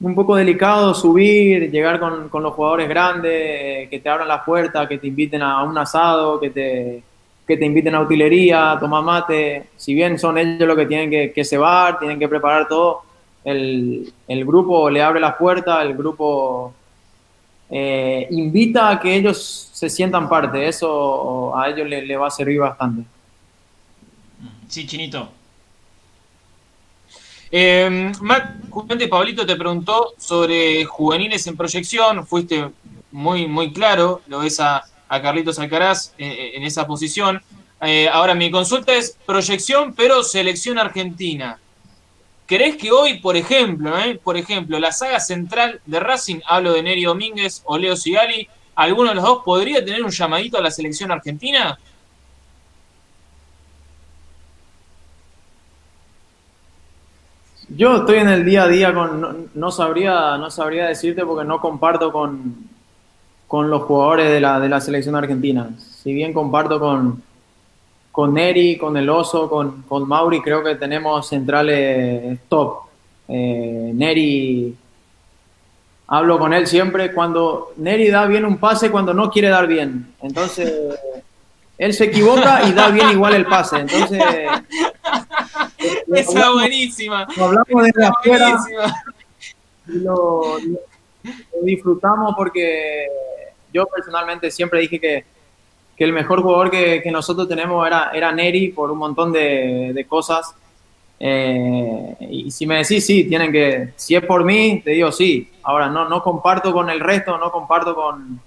[0.01, 4.87] un poco delicado subir, llegar con, con, los jugadores grandes, que te abran las puertas,
[4.87, 7.03] que te inviten a un asado, que te,
[7.49, 9.69] que te inviten a utilería, a tomar mate.
[9.75, 13.01] Si bien son ellos los que tienen que, que cebar, tienen que preparar todo,
[13.43, 16.75] el, el grupo le abre las puertas, el grupo
[17.71, 20.67] eh, invita a que ellos se sientan parte.
[20.67, 23.03] Eso a ellos le, va a servir bastante.
[24.67, 25.27] Sí, Chinito.
[27.49, 28.11] Eh,
[28.69, 32.27] justamente Pablito te preguntó sobre juveniles en proyección.
[32.27, 32.69] Fuiste
[33.11, 34.21] muy, muy claro.
[34.27, 37.41] Lo ves a, Carlitos Alcaraz eh, en esa posición.
[37.81, 41.59] Eh, ahora mi consulta es proyección, pero selección argentina.
[42.45, 46.83] ¿Crees que hoy, por ejemplo, eh, por ejemplo, la saga central de Racing, hablo de
[46.83, 50.71] Neri Domínguez o Leo Sigali, alguno de los dos podría tener un llamadito a la
[50.71, 51.77] selección argentina?
[57.69, 61.61] Yo estoy en el día a día con, no, sabría, no sabría decirte porque no
[61.61, 62.68] comparto con,
[63.49, 65.71] con los jugadores de la, de la selección argentina.
[66.03, 67.23] Si bien comparto con,
[68.11, 72.81] con Neri, con el Oso, con, con Mauri, creo que tenemos centrales top.
[73.27, 74.77] Eh, Neri,
[76.05, 80.13] hablo con él siempre cuando Neri da bien un pase cuando no quiere dar bien.
[80.21, 80.71] Entonces,
[81.79, 83.79] él se equivoca y da bien igual el pase.
[83.79, 84.21] Entonces,
[86.13, 87.27] esa buenísima.
[87.35, 88.11] hablamos de la
[89.87, 90.57] y lo
[91.63, 93.07] disfrutamos porque
[93.73, 95.25] yo personalmente siempre dije que
[95.99, 100.55] que el mejor jugador que, nosotros tenemos era, era Neri por un montón de, cosas.
[101.19, 105.51] Eh, y si me decís, sí, tienen que, si es por mí, te digo sí.
[105.61, 108.39] Ahora, no, no comparto con el resto, no comparto con,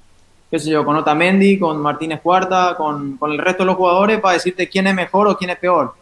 [0.51, 4.33] qué sé yo, con Otamendi, con Martínez Cuarta, con, el resto de los jugadores para
[4.33, 5.95] decirte quién es mejor o quién es peor.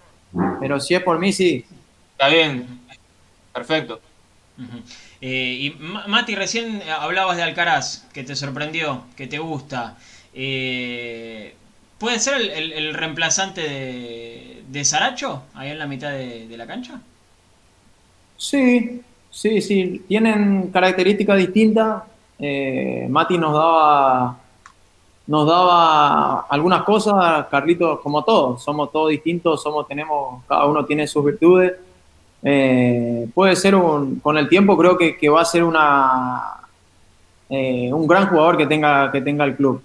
[0.60, 1.64] Pero si es por mí, sí.
[2.12, 2.80] Está bien,
[3.52, 4.00] perfecto.
[5.20, 9.96] Eh, y Mati, recién hablabas de Alcaraz, que te sorprendió, que te gusta.
[10.32, 11.54] Eh,
[11.98, 17.02] ¿Puede ser el, reemplazante de, de, Saracho ahí en la mitad de, la cancha?
[18.38, 20.02] Sí, sí, sí.
[20.08, 22.02] Tienen características distintas.
[22.38, 24.38] Eh, Mati nos daba
[25.26, 31.06] nos daba algunas cosas, Carlitos, como todos, somos todos distintos, somos, tenemos, cada uno tiene
[31.06, 31.74] sus virtudes.
[32.42, 36.60] Eh, puede ser un, con el tiempo creo que, que va a ser una,
[37.50, 39.82] eh, un gran jugador que tenga, que tenga el club.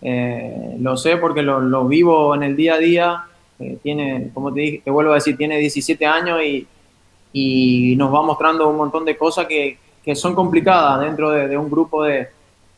[0.00, 3.24] Eh, lo sé porque lo, vivo en el día a día.
[3.58, 6.66] Eh, tiene, como te, dije, te vuelvo a decir, tiene 17 años y,
[7.32, 11.56] y nos va mostrando un montón de cosas que, que son complicadas dentro de, de
[11.56, 12.28] un grupo de,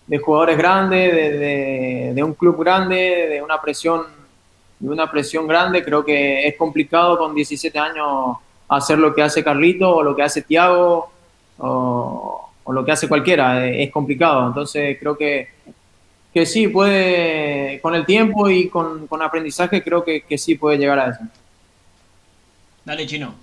[0.06, 4.02] de, jugadores grandes, de, de, un club grande, de una presión,
[4.78, 5.84] de una presión grande.
[5.84, 8.36] Creo que es complicado con 17 años
[8.68, 11.10] hacer lo que hace Carlito o lo que hace Tiago
[11.58, 13.66] o, lo que hace cualquiera.
[13.66, 14.46] Es complicado.
[14.46, 15.56] Entonces creo que
[16.32, 20.76] que sí, puede, con el tiempo y con, con aprendizaje, creo que, que, sí puede
[20.76, 21.20] llegar a eso.
[22.84, 23.34] Dale, Chino.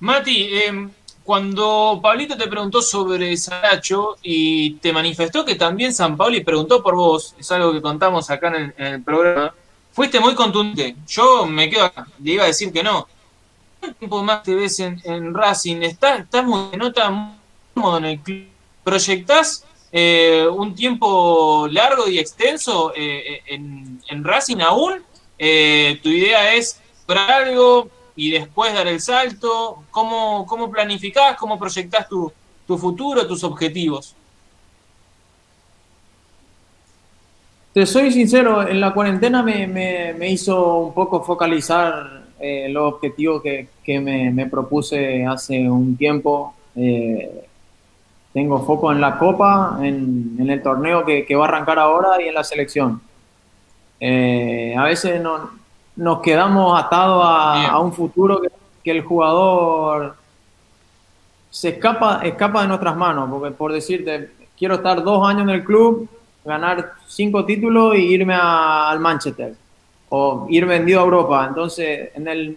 [0.00, 0.88] Mati, eh,
[1.22, 6.96] cuando Pablito te preguntó sobre Saracho y te manifestó que también San Pauli preguntó por
[6.96, 9.54] vos, es algo que contamos acá en el programa,
[9.92, 10.96] fuiste muy contundente.
[11.06, 13.06] Yo me quedo acá, le iba a decir que no.
[13.80, 15.82] ¿Cuánto tiempo más te ves en, en Racing?
[15.82, 17.34] ¿Estás, estás muy, nota muy
[17.74, 18.46] cómodo en el club?
[18.84, 19.64] ¿Proyectás
[19.94, 25.02] eh, un tiempo largo y extenso eh, en, Racing aún.
[25.38, 29.84] Eh, tu idea es lograr algo y después dar el salto.
[29.90, 32.32] ¿Cómo, cómo planificás, cómo proyectás tu,
[32.66, 34.16] tu futuro, tus objetivos?
[37.72, 42.94] Te soy sincero, en la cuarentena me, me, me hizo un poco focalizar eh, los
[42.94, 46.54] objetivos que, que me, me, propuse hace un tiempo.
[46.76, 47.46] Eh,
[48.34, 52.20] tengo foco en la Copa, en, en el torneo que, que, va a arrancar ahora
[52.20, 53.00] y en la selección.
[54.00, 55.52] Eh, a veces no,
[55.96, 58.48] nos quedamos atados a, a un futuro que,
[58.84, 60.14] que, el jugador
[61.48, 65.64] se escapa, escapa de nuestras manos, porque por decirte, quiero estar dos años en el
[65.64, 66.06] club,
[66.44, 69.54] ganar cinco títulos y irme a, al Manchester
[70.08, 71.46] o ir vendido a Europa.
[71.48, 72.56] Entonces, en, el,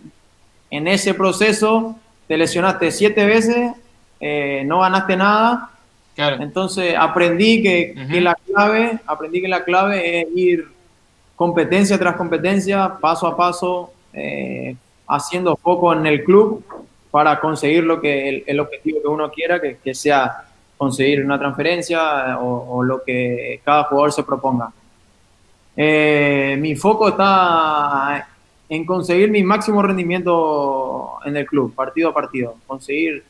[0.70, 1.96] en ese proceso
[2.28, 3.74] te lesionaste siete veces
[4.20, 5.70] eh, no ganaste nada.
[6.16, 6.42] Claro.
[6.42, 8.12] Entonces aprendí que, uh -huh.
[8.12, 10.68] que, la clave, aprendí que la clave es ir
[11.36, 14.76] competencia tras competencia, paso a paso, eh,
[15.08, 16.64] haciendo foco en el club
[17.12, 20.45] para conseguir lo que el, el objetivo que uno quiera, que, que sea
[20.78, 24.71] conseguir una transferencia o, o, lo que cada jugador se proponga.
[25.78, 28.28] Eh, mi foco está
[28.67, 33.23] en conseguir mi máximo rendimiento en el club, partido a partido, conseguir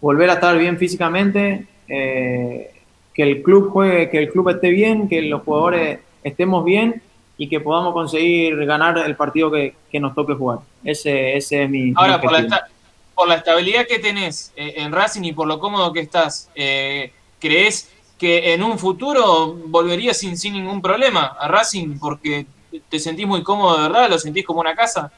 [0.00, 2.70] volver a estar bien físicamente, eh,
[3.14, 7.02] que el club juegue, que el club esté bien, que los jugadores estemos bien
[7.36, 10.60] y que podamos conseguir ganar el partido que, que nos toque jugar.
[10.82, 11.92] Ese, ese es mi.
[11.94, 12.68] Ahora, mi por, la
[13.14, 17.12] por, la estabilidad que tenés eh, en Racing y por lo cómodo que estás, eh,
[17.38, 22.46] ¿crees que en un futuro volverías sin, sin ningún problema a Racing porque
[22.88, 24.10] te sentís muy cómodo verdad?
[24.10, 25.12] ¿Lo sentís como una casa?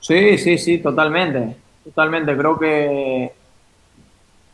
[0.00, 2.36] Sí, sí, sí, totalmente totalmente.
[2.36, 3.32] Creo que,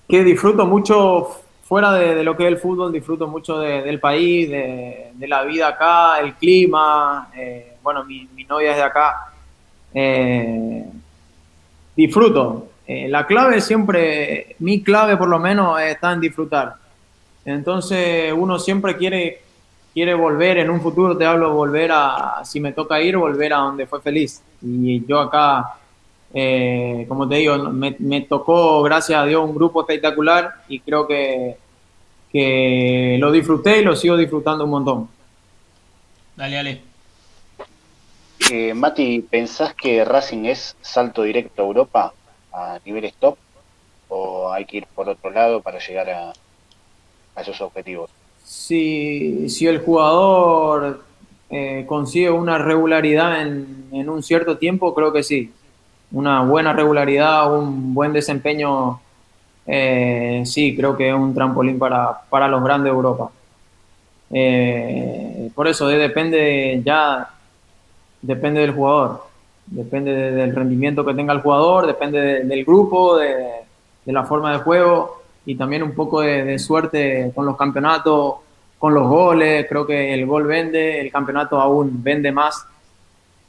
[0.09, 1.29] que disfruto mucho
[1.63, 5.69] fuera de, lo que es el fútbol, disfruto mucho de, del país, de, la vida
[5.69, 7.31] acá, el clima.
[7.37, 9.33] Eh, bueno, mi, novia es de acá.
[11.97, 12.69] Disfruto.
[12.87, 16.75] Eh, la clave siempre, mi clave por lo menos está en disfrutar.
[17.45, 19.41] Entonces uno siempre quiere,
[19.93, 23.59] quiere volver en un futuro, te hablo, volver a, si me toca ir, volver a
[23.59, 24.43] donde fue feliz.
[24.63, 25.79] Y yo acá
[26.39, 31.07] eh, como te digo, me, me, tocó, gracias a Dios, un grupo espectacular y creo
[31.07, 31.57] que,
[32.31, 35.09] que lo disfruté y lo sigo disfrutando un montón.
[36.37, 36.96] Dale, dale.
[38.51, 42.15] Eh, Mati, ¿pensás que Racing es salto directo a Europa
[42.53, 43.37] a nivel stop
[44.09, 46.33] o hay que ir por otro lado para llegar a,
[47.41, 48.11] esos objetivos?
[48.45, 51.03] Si, si el jugador
[51.51, 55.53] eh, consigue una regularidad en, un cierto tiempo, creo que sí
[56.13, 59.01] una buena regularidad, un buen desempeño,
[59.67, 63.31] eh, sí, creo que es un trampolín para, para los grandes de Europa.
[64.31, 67.29] Eh, por eso depende ya,
[68.23, 69.25] depende del jugador,
[69.67, 73.35] depende de, del rendimiento que tenga el jugador, depende de, del grupo, de,
[74.05, 78.37] de, la forma de juego y también un poco de, suerte con los campeonatos,
[78.79, 79.67] con los goles.
[79.69, 82.67] Creo que el gol vende, el campeonato aún vende más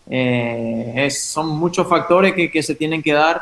[0.10, 3.42] eh, son muchos factores que, que, se tienen que dar,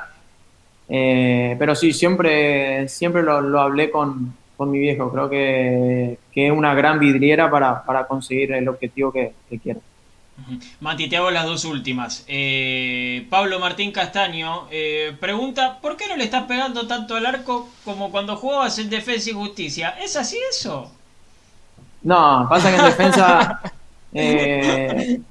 [0.89, 5.11] eh, pero sí, siempre, siempre lo, lo hablé con, con, mi viejo.
[5.11, 9.79] Creo que, que, es una gran vidriera para, para conseguir el objetivo que, que quiero.
[10.81, 12.25] Mati, te hago las dos últimas.
[12.27, 17.69] Eh, Pablo Martín Castaño eh, pregunta, ¿por qué no le estás pegando tanto al arco
[17.83, 19.95] como cuando jugabas en Defensa y Justicia?
[20.01, 20.91] ¿Es así eso?
[22.03, 23.61] No, pasa que en defensa...
[24.13, 25.21] eh,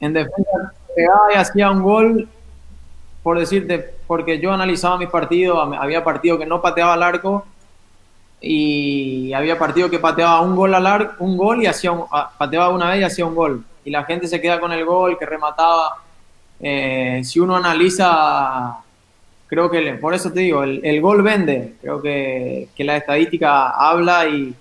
[0.00, 2.28] en defensa pegaba y hacía un gol,
[3.22, 7.44] por decirte, porque yo analizaba mis partidos, había partidos que no pateaba al arco
[8.40, 12.04] y había partidos que pateaba un gol al arco, un gol y hacía un,
[12.38, 13.64] pateaba una vez y hacía un gol.
[13.84, 16.02] Y la gente se queda con el gol, que remataba.
[16.60, 18.78] Eh, si uno analiza,
[19.46, 21.74] creo que, por eso te digo, el, gol vende.
[21.80, 24.54] Creo que, que, la estadística habla y,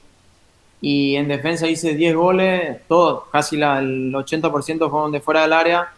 [0.81, 5.89] y en defensa hice 10 goles, todos, casi el 80% fueron de fuera del área.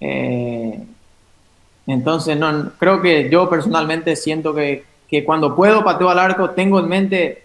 [0.00, 0.82] Eh,
[1.86, 6.78] entonces, no, creo que yo personalmente siento que, que, cuando puedo pateo al arco, tengo
[6.78, 7.42] en mente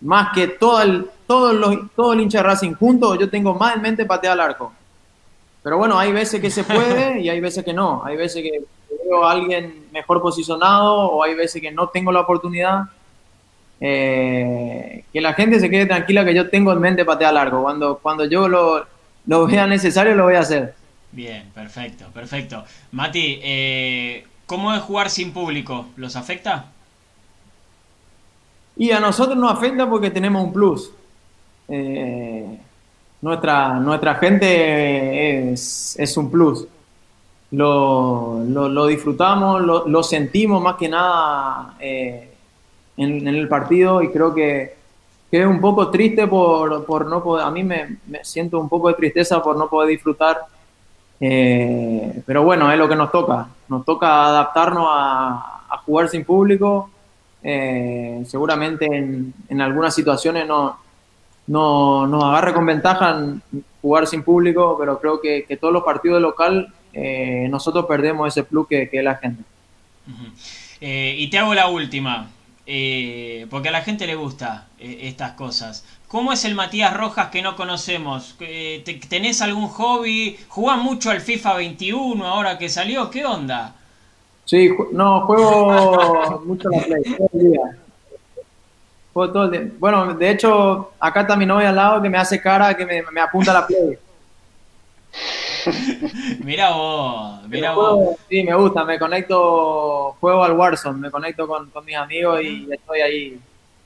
[0.00, 3.76] más que todo el, todo, los, todo el hincha de Racing junto, yo tengo más
[3.76, 4.72] en mente patear al arco.
[5.62, 8.04] Pero bueno, hay veces que se puede y hay veces que no.
[8.04, 8.62] Hay veces que
[9.08, 12.84] veo a alguien mejor posicionado o hay veces que no tengo la oportunidad.
[13.80, 17.62] Eh, que la gente se quede tranquila que yo tengo en mente patear largo.
[17.62, 18.86] Cuando, cuando yo lo,
[19.26, 20.74] lo vea necesario, lo voy a hacer.
[21.12, 22.64] Bien, perfecto, perfecto.
[22.92, 25.86] Mati, eh, ¿cómo es jugar sin público?
[25.96, 26.66] ¿Los afecta?
[28.76, 30.90] Y a nosotros nos afecta porque tenemos un plus.
[31.68, 32.58] Eh,
[33.22, 36.66] nuestra, nuestra gente es, un plus.
[37.52, 42.32] Lo, lo, disfrutamos, lo, lo, sentimos más que nada eh,
[42.96, 44.74] en, en, el partido y creo que,
[45.30, 48.68] que, es un poco triste por, por no poder, a mí me, me, siento un
[48.68, 50.48] poco de tristeza por no poder disfrutar
[51.20, 53.48] eh, pero bueno, es lo que nos toca.
[53.68, 55.50] Nos toca adaptarnos a,
[55.86, 56.90] jugar sin público.
[57.42, 60.78] Eh, seguramente en, en, algunas situaciones no,
[61.48, 63.22] no, nos agarre con ventaja
[63.82, 68.28] jugar sin público, pero creo que, que todos los partidos de local eh, nosotros perdemos
[68.28, 69.42] ese plus que, que es la gente.
[70.80, 72.30] y te hago la última,
[73.50, 75.84] porque a la gente le gusta estas cosas.
[76.08, 78.36] ¿Cómo es el Matías Rojas que no conocemos?
[79.08, 80.38] ¿Tenés algún hobby?
[80.48, 83.10] ¿Jugás mucho al FIFA 21 ahora que salió?
[83.10, 83.74] ¿Qué onda?
[84.44, 87.60] Sí, no, juego mucho la Play, todo el día.
[89.12, 89.72] Juego todo el día.
[89.78, 93.02] Bueno, de hecho, acá está mi novia al lado que me hace cara que me,
[93.10, 93.98] me apunta la Play.
[96.44, 98.16] mira vos, mira vos.
[98.28, 102.68] Sí, me gusta, me conecto, juego al Warzone, me conecto con, con mis amigos y
[102.70, 103.40] estoy ahí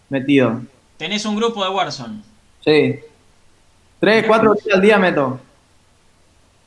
[0.09, 0.61] metido.
[0.99, 2.22] Tenés un grupo de Warzone.
[2.64, 3.01] Sí.
[4.01, 5.40] Tres, cuatro días al día meto.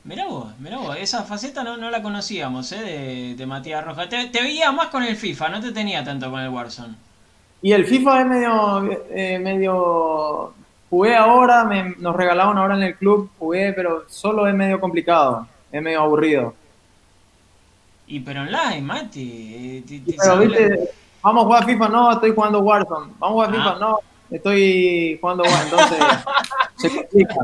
[0.04, 2.80] Mirá vos, mirá vos, esa faceta no, no la conocíamos, ¿eh?
[2.80, 4.08] De, de Matías Rojas.
[4.08, 6.94] Te, te, veía más con el FIFA, no te tenía tanto con el Warzone.
[7.62, 10.54] Y el FIFA es medio, eh, medio...
[10.90, 15.46] Jugué ahora, me, nos regalaron ahora en el club, jugué, pero solo es medio complicado,
[15.70, 16.54] es medio aburrido.
[18.08, 19.84] Y pero online, Mati.
[19.86, 20.90] Te, te pero, viste,
[21.22, 23.12] vamos a jugar FIFA, no, estoy jugando Warzone.
[23.18, 23.52] Vamos a jugar ah.
[23.52, 23.98] FIFA, no,
[24.32, 25.98] estoy jugando entonces
[26.76, 27.34] se complica.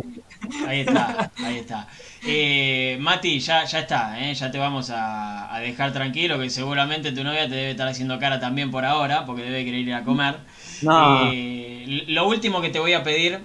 [0.66, 1.89] Ahí está, ahí está.
[2.26, 4.34] Eh, Mati, ya, ya está, ¿eh?
[4.34, 8.18] ya te vamos a, a, dejar tranquilo, que seguramente tu novia te debe estar haciendo
[8.18, 10.36] cara también por ahora, porque debe querer ir a comer.
[10.82, 11.30] No.
[11.32, 13.41] Eh, lo último que te voy a pedir,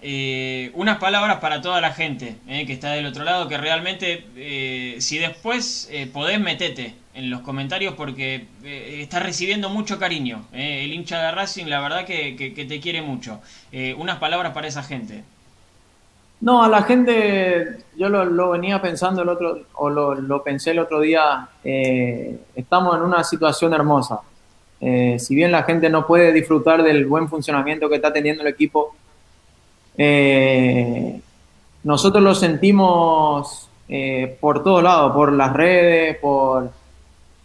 [0.00, 4.24] eh, unas palabras para toda la gente eh, que está del otro lado, que realmente,
[4.36, 10.44] eh, si después podés, metete en los comentarios porque eh, estás recibiendo mucho cariño.
[10.52, 10.84] Eh.
[10.84, 13.40] El hincha de Racing, la verdad que, te quiere mucho.
[13.72, 15.24] Eh, unas palabras para esa gente.
[16.40, 21.00] No, a la gente, yo lo, venía pensando el otro, o lo, pensé el otro
[21.00, 24.20] día, eh, estamos en una situación hermosa.
[24.80, 28.94] Si bien la gente no puede disfrutar del buen funcionamiento que está teniendo el equipo,
[31.82, 33.68] nosotros lo sentimos
[34.40, 36.70] por todos lados, por las redes, por,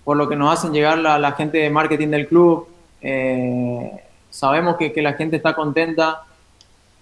[0.04, 2.68] por lo que nos hacen llegar la, gente de marketing del club.
[3.01, 3.91] Eh,
[4.30, 6.24] sabemos que, que, la gente está contenta.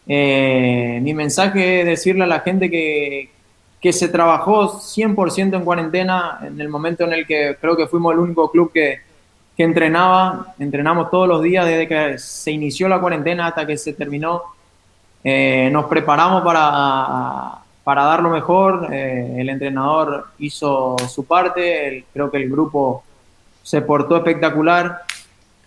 [0.07, 3.29] Eh, mi mensaje es decirle a la gente que,
[3.79, 8.13] que se trabajó 100% en cuarentena en el momento en el que creo que fuimos
[8.13, 8.99] el único club que,
[9.57, 10.53] que entrenaba.
[10.59, 14.43] Entrenamos todos los días desde que se inició la cuarentena hasta que se terminó.
[15.23, 18.87] Eh, nos preparamos para para dar lo mejor.
[18.91, 23.03] Eh, el entrenador hizo su parte, creo que el grupo
[23.63, 25.01] se portó espectacular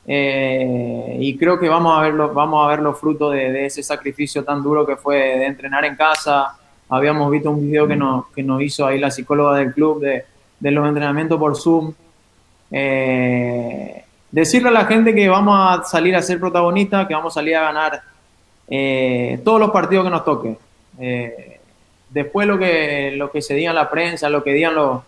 [0.07, 3.83] eh, y creo que vamos a ver, los, vamos a ver los frutos de, ese
[3.83, 6.59] sacrificio tan duro que fue de entrenar en casa.
[6.89, 10.25] Habíamos visto un video que nos, que nos hizo ahí la psicóloga del club de,
[10.61, 11.93] de los entrenamientos por Zoom.
[12.71, 17.41] Eh, decirle a la gente que vamos a salir a ser protagonistas, que vamos a
[17.41, 18.03] salir a ganar
[18.69, 20.59] eh, todos los partidos que nos toque.
[22.15, 25.03] Después lo que, lo que se diga en la prensa, lo que digan los,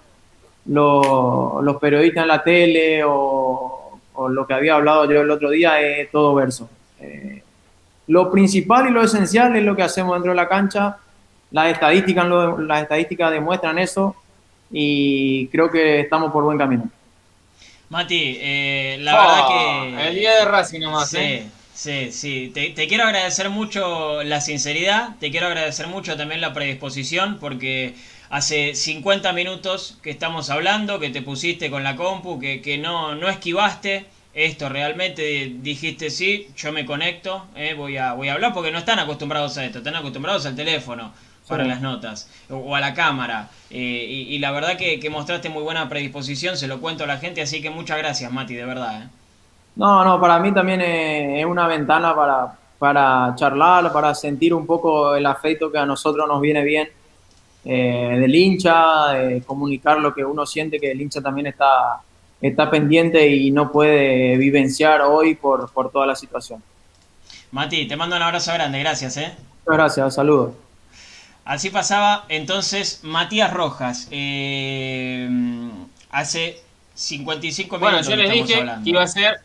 [0.67, 5.51] los, los periodistas en la tele o, o, lo que había hablado yo el otro
[5.51, 6.69] día es todo verso.
[7.01, 7.43] Eh,
[8.09, 10.99] lo principal y lo esencial es lo que hacemos dentro de la cancha
[11.53, 12.27] las estadísticas,
[12.59, 14.17] las estadísticas demuestran eso
[14.71, 16.91] y creo que estamos por buen camino.
[17.89, 19.49] Mati, eh, la verdad Oh,
[19.97, 20.09] que...
[20.09, 21.47] El día de Racing nomás, Sí, ¿eh?
[21.77, 22.51] Sí, sí.
[22.55, 27.95] Te, te quiero agradecer mucho la sinceridad, te quiero agradecer mucho también la predisposición, porque
[28.31, 33.14] hace 50 minutos que estamos hablando, que te pusiste con la compu, que, que no,
[33.14, 38.53] no esquivaste esto realmente, dijiste sí, yo me conecto, eh, voy, a, voy a hablar,
[38.53, 41.12] porque no están acostumbrados a esto, están acostumbrados al teléfono
[41.47, 41.68] para Sí.
[41.68, 43.51] las notas o, o a la cámara.
[43.70, 47.07] eh, y, y la verdad que, que mostraste muy buena predisposición, se lo cuento a
[47.07, 49.03] la gente, así que muchas gracias, Mati, de verdad.
[49.05, 49.09] eh.
[49.77, 55.14] No, no, para mí también es, una ventana para, para charlar, para sentir un poco
[55.14, 56.89] el afecto que a nosotros nos viene bien
[57.64, 62.01] eh, del hincha, de comunicar lo que uno siente que el hincha también está,
[62.41, 66.62] está pendiente y no puede vivenciar hoy por, por toda la situación.
[67.51, 69.35] Mati, te mando un abrazo grande, gracias, ¿eh?
[69.66, 70.53] Muchas gracias, saludos.
[71.45, 74.09] Así pasaba entonces Matías Rojas.
[74.11, 75.29] eh,
[76.11, 76.61] hace
[76.95, 78.85] 55 Bueno, minutos yo que les dije hablando.
[78.85, 79.41] que iba a ser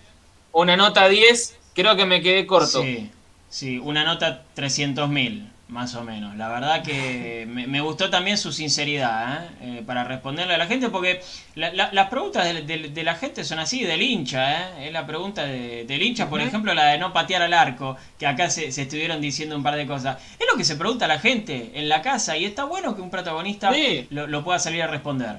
[0.54, 2.82] una nota 10, creo que me quedé corto.
[2.82, 3.10] Sí,
[3.49, 6.36] sí, una nota 300.000, más o menos.
[6.36, 9.49] La verdad que me, me gustó también su sinceridad ¿eh?
[9.62, 11.22] Eh, para responderle a la gente, porque
[11.56, 14.80] la- la- las preguntas de, de- de la gente son así, del hincha.
[14.82, 14.88] ¿eh?
[14.88, 18.28] Es la pregunta de- del hincha, por ejemplo, la de no patear al arco, que
[18.28, 20.18] acá se, se estuvieron diciendo un par de cosas.
[20.39, 23.02] Es lo que se pregunta a la gente en la casa, y está bueno que
[23.02, 24.08] un protagonista Sí.
[24.10, 25.38] lo, lo pueda salir a responder.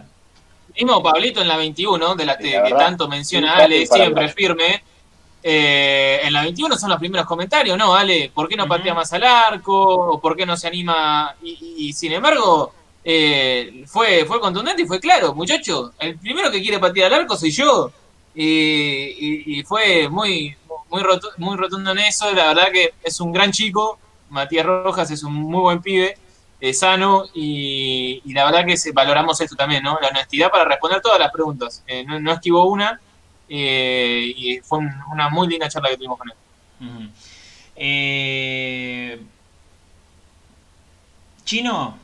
[0.75, 3.85] Mismo Pablito en la 21, de la Sí, que, la que verdad, tanto menciona Ale,
[3.87, 4.83] siempre firme.
[5.43, 8.31] Eh, en la 21 son los primeros comentarios, ¿no, Ale?
[8.33, 9.75] ¿Por qué no patea más al arco?
[10.15, 11.35] ¿O ¿Por qué no se anima?
[11.43, 12.73] Y, y- y, sin embargo,
[13.05, 15.93] eh, fue, fue contundente y fue claro, muchacho.
[15.99, 17.91] El primero que quiere patear al arco soy yo.
[18.35, 20.57] Y, y- fue muy,
[20.91, 22.31] muy, rotu- muy rotundo en eso.
[22.33, 23.99] La verdad que es un gran chico.
[24.31, 26.17] Matías Rojas es un muy buen pibe
[26.61, 29.99] eh, sano y, y la verdad que valoramos esto también, ¿no?
[30.01, 31.83] La honestidad para responder todas las preguntas.
[31.87, 32.99] Eh, no, no esquivó una
[33.55, 37.11] eh, y fue un- una muy linda charla que tuvimos con él.
[37.77, 39.21] Eh,
[41.45, 41.97] Chino,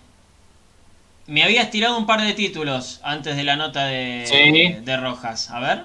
[1.27, 4.83] me habías tirado un par de títulos antes de la nota de, Sí.
[4.85, 5.51] de Rojas.
[5.51, 5.85] A ver.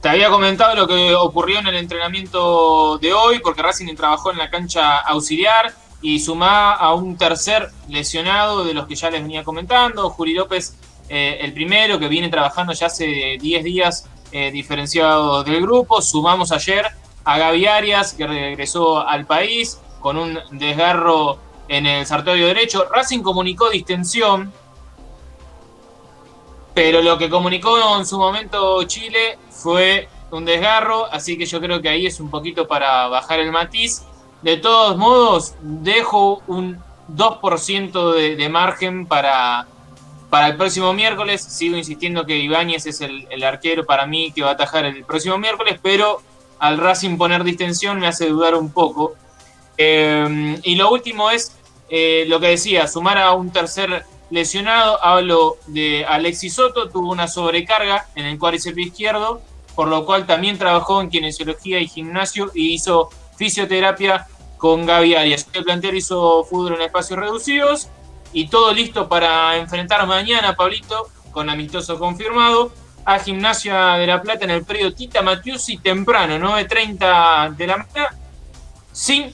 [0.00, 4.38] Te había comentado lo que ocurrió en el entrenamiento de hoy, porque Racing trabajó en
[4.38, 9.42] la cancha auxiliar y sumaba a un tercer lesionado de los que ya les venía
[9.42, 10.76] comentando, Juli López,
[11.08, 16.02] eh, el primero que viene trabajando ya hace 10 días eh, diferenciado del grupo.
[16.02, 16.86] Sumamos ayer
[17.24, 21.38] a Gaby Arias, que regresó al país con un desgarro
[21.68, 22.86] en el sartorio derecho.
[22.92, 24.52] Racing comunicó distensión,
[26.74, 31.80] pero lo que comunicó en su momento Chile fue un desgarro, así que yo creo
[31.80, 34.02] que ahí es un poquito para bajar el matiz.
[34.42, 36.78] De todos modos, dejo un
[37.14, 39.66] 2% de, de margen para,
[40.30, 41.42] para el próximo miércoles.
[41.42, 45.38] Sigo insistiendo que Ibáñez es el, arquero para mí que va a atajar el próximo
[45.38, 46.22] miércoles, pero
[46.58, 49.14] al Racing poner distensión me hace dudar un poco.
[49.76, 51.52] Eh, y lo último es
[51.88, 55.02] eh, lo que decía, sumar a un tercer lesionado.
[55.02, 59.40] Hablo de Alexis Soto, tuvo una sobrecarga en el cuádriceps izquierdo,
[59.74, 64.26] por lo cual también trabajó en kinesiología y gimnasio y hizo fisioterapia
[64.58, 65.46] con Gaby Arias.
[65.52, 67.88] El plantel hizo fútbol en espacios reducidos
[68.32, 72.72] y todo listo para enfrentar mañana, Pablito, con amistoso confirmado,
[73.04, 78.16] a Gimnasia de La Plata en el predio Tita Matiusi temprano, 9.30 de la mañana,
[78.92, 79.32] sin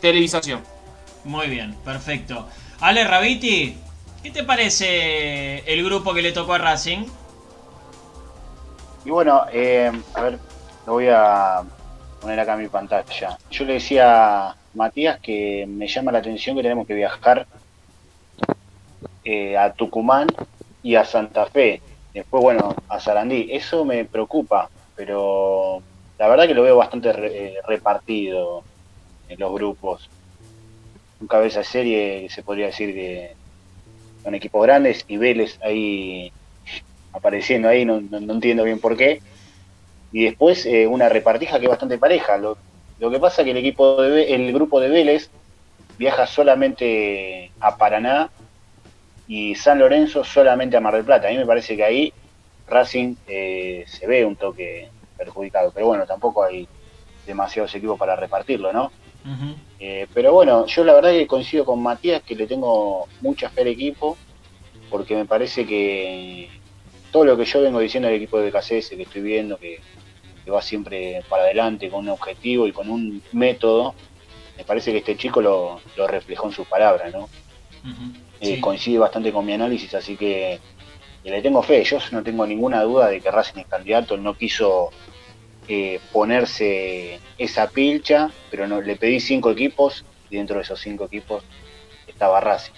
[0.00, 0.62] televisación.
[1.24, 2.48] Muy bien, perfecto.
[2.80, 3.76] Ale Rabiti,
[4.22, 7.06] ¿qué te parece el grupo que le tocó a Racing?
[9.04, 10.38] Y bueno, eh, a ver,
[10.86, 11.62] lo voy a
[12.20, 13.38] poner acá en mi pantalla.
[13.50, 17.46] Yo le decía a Matías que me llama la atención que tenemos que viajar
[19.24, 20.28] eh, a Tucumán
[20.82, 21.82] y a Santa Fe.
[22.12, 23.48] Después, bueno, a Sarandí.
[23.50, 25.82] Eso me preocupa, pero
[26.18, 28.66] la verdad que lo veo bastante eh, repartido
[29.28, 30.10] en los grupos.
[31.20, 33.36] Un cabeza serie se podría decir que
[34.24, 36.32] son equipos grandes y Vélez ahí
[37.12, 39.20] apareciendo ahí, no, no- entiendo bien por qué.
[40.12, 42.38] Y después eh, una repartija que es bastante pareja.
[42.38, 42.58] Lo,
[43.10, 45.30] que pasa es que el equipo de el grupo de Vélez
[45.98, 48.30] viaja solamente a Paraná
[49.26, 51.28] y San Lorenzo solamente a Mar del Plata.
[51.28, 52.12] A mí me parece que ahí
[52.66, 56.66] Racing eh, se ve un toque perjudicado, pero bueno, tampoco hay
[57.26, 58.92] demasiados equipos para repartirlo, ¿no?
[59.80, 63.62] Eh, pero bueno, yo la verdad que coincido con Matías que le tengo mucha fe
[63.62, 64.18] al equipo,
[64.90, 66.50] porque me parece que
[67.10, 69.80] todo lo que yo vengo diciendo del equipo de BKCS, que estoy viendo, que,
[70.44, 73.94] que va siempre para adelante con un objetivo y con un método,
[74.56, 77.28] me parece que este chico lo, lo reflejó en sus palabras, ¿no?
[78.33, 78.60] Eh, Sí.
[78.60, 80.60] coincide bastante con mi análisis, así que eh,
[81.24, 81.82] le tengo fe.
[81.84, 84.16] Yo no tengo ninguna duda de que Racing es candidato.
[84.16, 84.90] No quiso
[85.68, 91.04] eh, ponerse esa pilcha, pero no, le pedí cinco equipos y dentro de esos cinco
[91.04, 91.42] equipos
[92.06, 92.72] estaba Racing.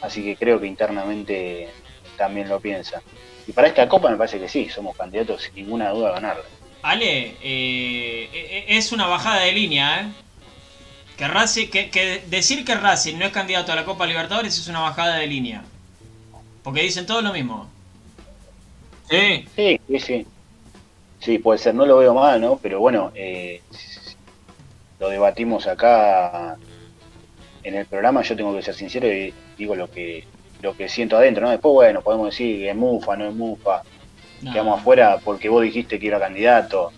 [0.00, 1.68] Así que creo que internamente
[2.16, 3.02] también lo piensa.
[3.46, 6.44] Y para esta copa me parece que sí, somos candidatos sin ninguna duda a ganarla.
[6.82, 10.27] Ale, eh, eh, es una bajada de línea, ¿eh?
[11.18, 14.68] Que, Racing, que, que decir que Racing no es candidato a la Copa Libertadores es
[14.68, 15.64] una bajada de línea.
[16.62, 17.68] Porque dicen todo lo mismo.
[19.10, 20.26] Sí, Sí, sí, sí.
[21.20, 22.58] Sí, puede ser, no lo veo mal, ¿no?
[22.62, 23.60] Pero bueno, eh,
[25.00, 26.56] lo debatimos acá
[27.62, 30.24] en el programa, yo tengo que ser sincero y digo lo que
[30.60, 31.50] lo que siento adentro, ¿no?
[31.50, 33.82] Después, bueno, podemos decir que es mufa, no es mufa,
[34.42, 34.52] No.
[34.52, 36.92] quedamos afuera porque vos dijiste que era candidato.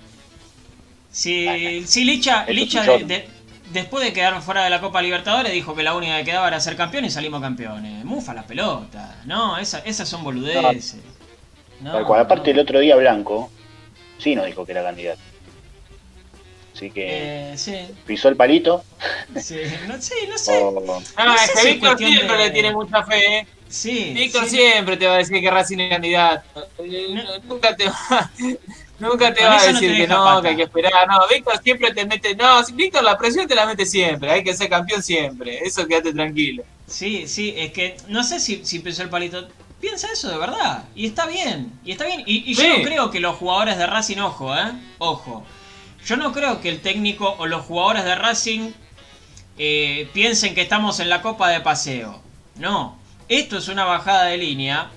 [1.11, 3.29] Si, si Licha, Licha de-
[3.73, 6.61] después de quedar fuera de la Copa Libertadores dijo que la única que quedaba era
[6.61, 8.05] ser campeón y salimos campeones.
[8.05, 9.21] Mufa la pelota.
[9.25, 10.97] No, esa- esas son boludeces.
[11.81, 12.21] No, Tal cual.
[12.21, 12.61] Aparte, no.
[12.61, 13.51] el otro día Blanco
[14.19, 15.21] sí nos dijo que era candidato.
[16.75, 17.75] Así que Eh, sí,
[18.07, 18.85] pisó el palito.
[19.41, 19.57] sí,
[19.87, 20.59] no, sí, no sé.
[20.63, 23.39] o- Ah, No sé es que si es Víctor siempre de- le tiene mucha fe.
[23.39, 23.47] ¿eh?
[23.69, 24.57] Sí, Víctor sí.
[24.57, 26.69] siempre te va a decir que Racing es candidato.
[26.79, 27.23] No.
[27.45, 28.31] Nunca te va,
[29.01, 30.43] nunca te va a no decir que no, pata.
[30.43, 31.09] que hay que esperar.
[31.09, 32.37] No, Víctor siempre te mete.
[32.37, 34.31] No, Víctor la presión te la mete siempre.
[34.31, 35.59] Hay que ser campeón siempre.
[35.59, 36.63] Eso quédate tranquilo.
[36.87, 39.49] Sí, sí, es que no sé si, si pensó el palito.
[39.81, 40.85] Piensa eso de verdad.
[40.95, 41.73] Y está bien.
[41.85, 42.23] Y está bien.
[42.27, 44.73] Y, y yo no creo que los jugadores de Racing, ojo, eh.
[44.99, 45.45] Ojo.
[46.05, 48.73] Yo no creo que el técnico o los jugadores de Racing
[49.59, 52.21] eh, piensen que estamos en la copa de paseo.
[52.57, 52.99] No.
[53.29, 54.91] Esto es una bajada de línea.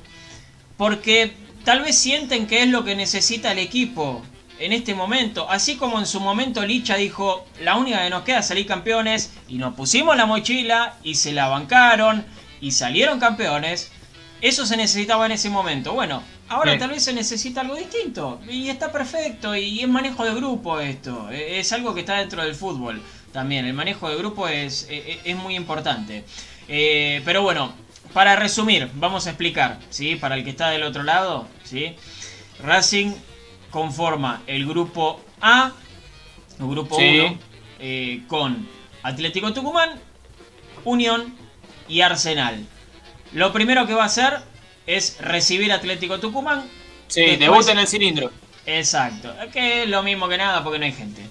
[0.77, 1.33] Porque
[1.63, 4.21] tal vez sienten que es lo que necesita el equipo
[4.59, 5.49] en este momento.
[5.49, 9.31] Así como en su momento Licha dijo, la única que nos queda es salir campeones.
[9.47, 12.25] Y nos pusimos la mochila y se la bancaron
[12.61, 13.91] y salieron campeones.
[14.41, 15.93] Eso se necesitaba en ese momento.
[15.93, 16.79] Bueno, ahora Sí.
[16.79, 18.41] tal vez se necesita algo distinto.
[18.49, 19.55] Y está perfecto.
[19.55, 21.29] Y es manejo de grupo esto.
[21.31, 23.65] E- Es algo que está dentro del fútbol también.
[23.65, 26.23] El manejo de grupo es, e- e- es muy importante.
[26.67, 27.73] Eh, pero bueno,
[28.13, 30.15] para resumir, vamos a explicar, ¿sí?
[30.15, 31.95] Para el que está del otro lado, ¿sí?
[32.63, 33.13] Racing
[33.71, 35.71] conforma el grupo A,
[36.59, 37.19] el grupo Sí.
[37.19, 37.39] 1,
[37.79, 38.67] eh, con
[39.01, 39.99] Atlético Tucumán,
[40.85, 41.35] Unión
[41.87, 42.65] y Arsenal.
[43.33, 44.37] Lo primero que va a hacer
[44.85, 46.63] es recibir Atlético Tucumán.
[47.07, 48.31] Sí, Después- debuta en el cilindro.
[48.65, 51.21] Exacto, que es lo mismo que nada porque no hay gente.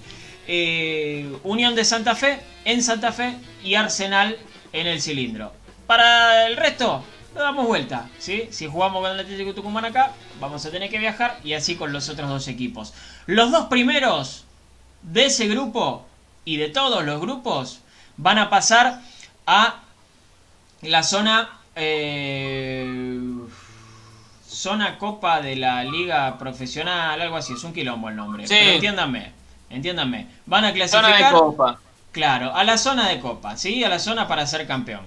[0.47, 4.37] Eh, Unión de Santa Fe en Santa Fe y Arsenal
[4.73, 5.53] en el cilindro.
[5.93, 7.03] Para el resto,
[7.35, 8.09] lo damos vuelta.
[8.17, 8.47] ¿sí?
[8.49, 11.93] Si jugamos con el Atlético Tucumán acá, vamos a tener que viajar y así con
[11.93, 12.95] los otros dos equipos.
[13.27, 14.43] Los dos primeros
[15.03, 16.03] de ese grupo
[16.45, 17.81] y de todos los grupos
[18.17, 19.01] van a pasar
[19.45, 19.81] a
[20.81, 22.91] la zona eh,
[24.47, 28.55] zona copa de la liga profesional algo así es un quilombo el nombre Sí.
[28.57, 29.31] pero entiéndanme
[29.69, 31.79] entiéndanme van a Zona clasificar de copa.
[32.13, 33.83] Claro, a la zona de copa, ¿sí?
[33.83, 35.01] A la zona para ser campeón.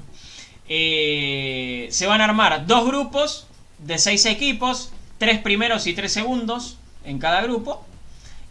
[0.68, 3.46] Eh, se van a armar dos grupos
[3.78, 7.86] de seis equipos, tres primeros y tres segundos en cada grupo.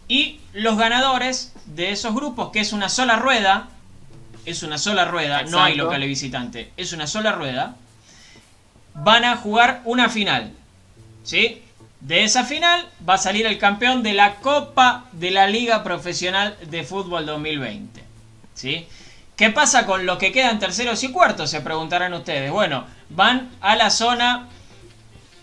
[0.08, 3.68] Y los ganadores de esos grupos, que es una sola rueda,
[4.44, 7.76] es una sola rueda, no hay local y visitante, es una sola rueda,
[8.94, 10.52] van a jugar una final.
[11.24, 11.62] ¿Sí?
[12.00, 16.56] De esa final va a salir el campeón de la Copa de la Liga Profesional
[16.70, 18.04] de Fútbol 2020.
[18.54, 18.86] ¿Sí?
[19.36, 21.50] ¿Qué pasa con los que quedan terceros y cuartos?
[21.50, 22.50] Se preguntarán ustedes.
[22.50, 24.48] Bueno, van a la zona.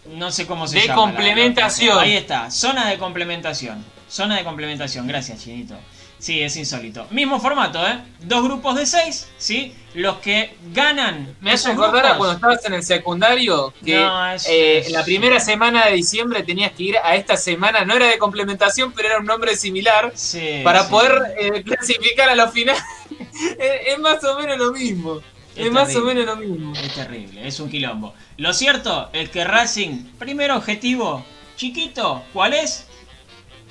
[0.07, 0.95] No sé cómo se De llama.
[0.95, 1.99] la- la- complementación.
[1.99, 3.85] ahí está, zona de complementación.
[4.09, 5.75] Zona de complementación, gracias, Chinito.
[6.19, 7.05] Sí, es insólito.
[7.11, 7.99] Mismo formato, ¿eh?
[8.21, 9.75] Dos grupos de seis, ¿sí?
[9.93, 11.35] Los que ganan.
[11.41, 15.03] Me hace acordar a cuando estabas en el secundario que No, es- eh, es- la
[15.03, 19.09] primera semana de diciembre tenías que ir a esta semana, no era de complementación, pero
[19.09, 20.89] era un nombre similar Sí, para sí.
[20.91, 22.77] poder eh, clasificar a la final.
[23.59, 25.21] es, es más o menos lo mismo.
[25.55, 26.73] Es, Es más o menos lo mismo.
[26.73, 28.13] Es terrible, es un quilombo.
[28.37, 31.23] Lo cierto es que Racing, primer objetivo,
[31.55, 32.87] chiquito, ¿cuál es?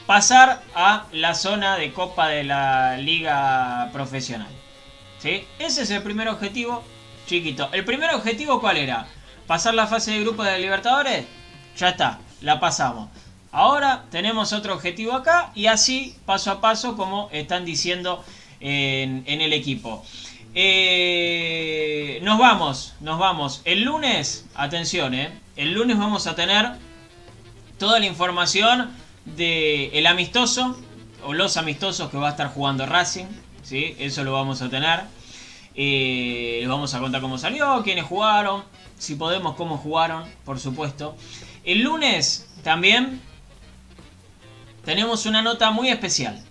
[0.06, 4.50] Pasar a la zona de Copa de la Liga Profesional.
[5.18, 5.44] ¿Sí?
[5.58, 6.82] Ese es el primer objetivo,
[7.26, 7.68] chiquito.
[7.72, 9.06] ¿El primer objetivo cuál era?
[9.46, 11.26] ¿Pasar la fase de grupo de Libertadores?
[11.76, 13.08] Ya está, la pasamos.
[13.52, 18.24] Ahora tenemos otro objetivo acá y así paso a paso como están diciendo
[18.62, 20.04] en, el equipo.
[20.54, 23.62] Eh, nos vamos, nos vamos.
[23.64, 26.72] El lunes, atención, eh, el lunes vamos a tener
[27.78, 28.90] toda la información
[29.24, 30.78] de el amistoso
[31.24, 33.26] o los amistosos que va a estar jugando Racing,
[33.62, 33.96] ¿sí?
[33.98, 35.00] Eso lo vamos a tener.
[35.74, 38.62] Eh, les vamos a contar cómo salió, quiénes jugaron,
[38.98, 41.16] si podemos, cómo jugaron, por supuesto.
[41.64, 43.20] El lunes también
[44.84, 46.42] tenemos una nota muy especial.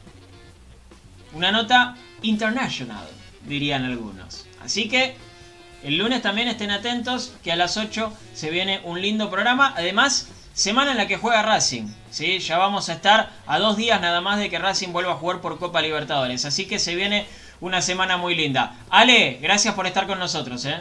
[1.34, 3.08] Una nota international,
[3.46, 4.46] dirían algunos.
[4.64, 5.16] Así que
[5.84, 9.74] el lunes también estén atentos que a las 8 se viene un lindo programa.
[9.76, 11.88] Además, semana en la que juega Racing.
[12.12, 12.40] ¿sí?
[12.40, 15.42] Ya vamos a estar a dos días nada más de que Racing vuelva a jugar
[15.42, 16.46] por Copa Libertadores.
[16.46, 17.26] Así que se viene
[17.62, 18.76] una semana muy linda.
[18.90, 20.66] Ale, gracias por estar con nosotros.
[20.66, 20.78] ¿eh?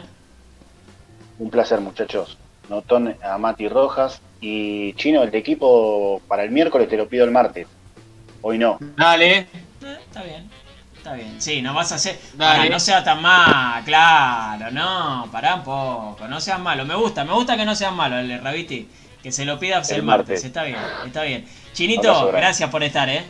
[1.39, 2.37] Un placer, muchachos.
[2.69, 4.21] Notón a Mati Rojas.
[4.39, 7.67] Y Chino, el equipo para el miércoles te lo pido el martes.
[8.41, 8.77] Hoy no.
[8.97, 9.47] Dale.
[9.83, 10.49] Eh, está bien.
[10.95, 11.41] Está bien.
[11.41, 12.19] Sí, no vas a hacer.
[12.33, 12.69] Dale.
[12.69, 16.85] no sea tan mal, claro, no, pará un poco, no seas malo.
[16.85, 18.87] Me gusta, me gusta que no seas malo, el Rabiti.
[19.23, 20.43] Que se lo pida el, martes.
[20.43, 21.47] Está bien, está bien.
[21.73, 23.23] Chinito, gracias por estar, ¿eh?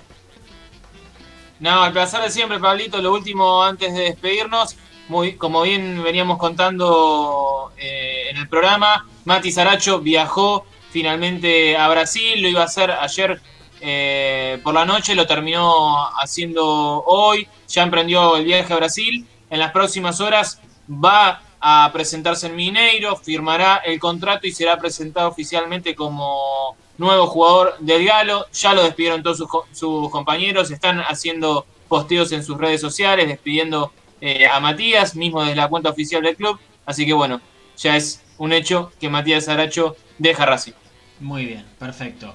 [1.60, 3.02] No, al placer de siempre, Pablito.
[3.02, 4.78] Lo último antes de despedirnos.
[5.10, 12.42] Muy, como bien veníamos contando eh, en el programa, Mati Saracho viajó finalmente a Brasil,
[12.42, 13.42] lo iba a hacer ayer
[13.82, 19.60] eh, por la noche, lo terminó haciendo hoy, ya emprendió el viaje a Brasil, en
[19.60, 25.96] las próximas horas va a presentarse en Mineiro, firmará el contrato y será presentado oficialmente
[25.96, 32.44] como nuevo jugador del Galo, ya lo despidieron todos sus, compañeros, están haciendo posteos en
[32.44, 33.92] sus redes sociales, despidiendo
[34.22, 37.42] eh, a Matías, mismo desde la cuenta oficial del club, así que bueno,
[37.78, 40.74] ya es un hecho que Matías Aracho deja Racing.
[41.20, 42.34] Muy bien, perfecto.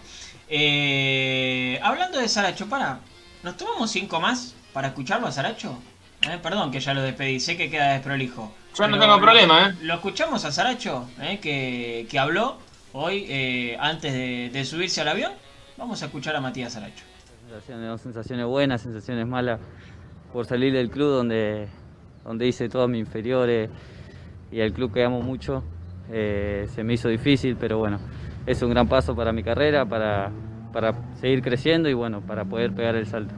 [0.49, 3.01] Eh, hablando de Saracho, para,
[3.43, 5.79] ¿nos tomamos cinco más para escucharlo a Saracho?
[6.23, 8.53] Eh, perdón que ya lo despedí, sé que queda desprolijo.
[8.77, 9.75] Yo no tengo problema, ¿eh?
[9.83, 11.39] Lo escuchamos a Saracho, ¿eh?
[11.41, 12.59] que, que, habló
[12.93, 15.33] hoy eh, antes de, subirse al avión.
[15.77, 17.05] Vamos a escuchar a Matías Saracho.
[17.49, 19.61] Sensaciones, sensaciones buenas, sensaciones malas
[20.33, 21.69] por salir del club donde,
[22.25, 23.71] donde hice todas mis inferiores
[24.51, 25.63] y el club que amo mucho.
[26.09, 27.99] se me hizo difícil, pero bueno,
[28.47, 30.31] es un gran paso para mi carrera, para,
[30.73, 33.35] para seguir creciendo y bueno, para poder pegar el salto.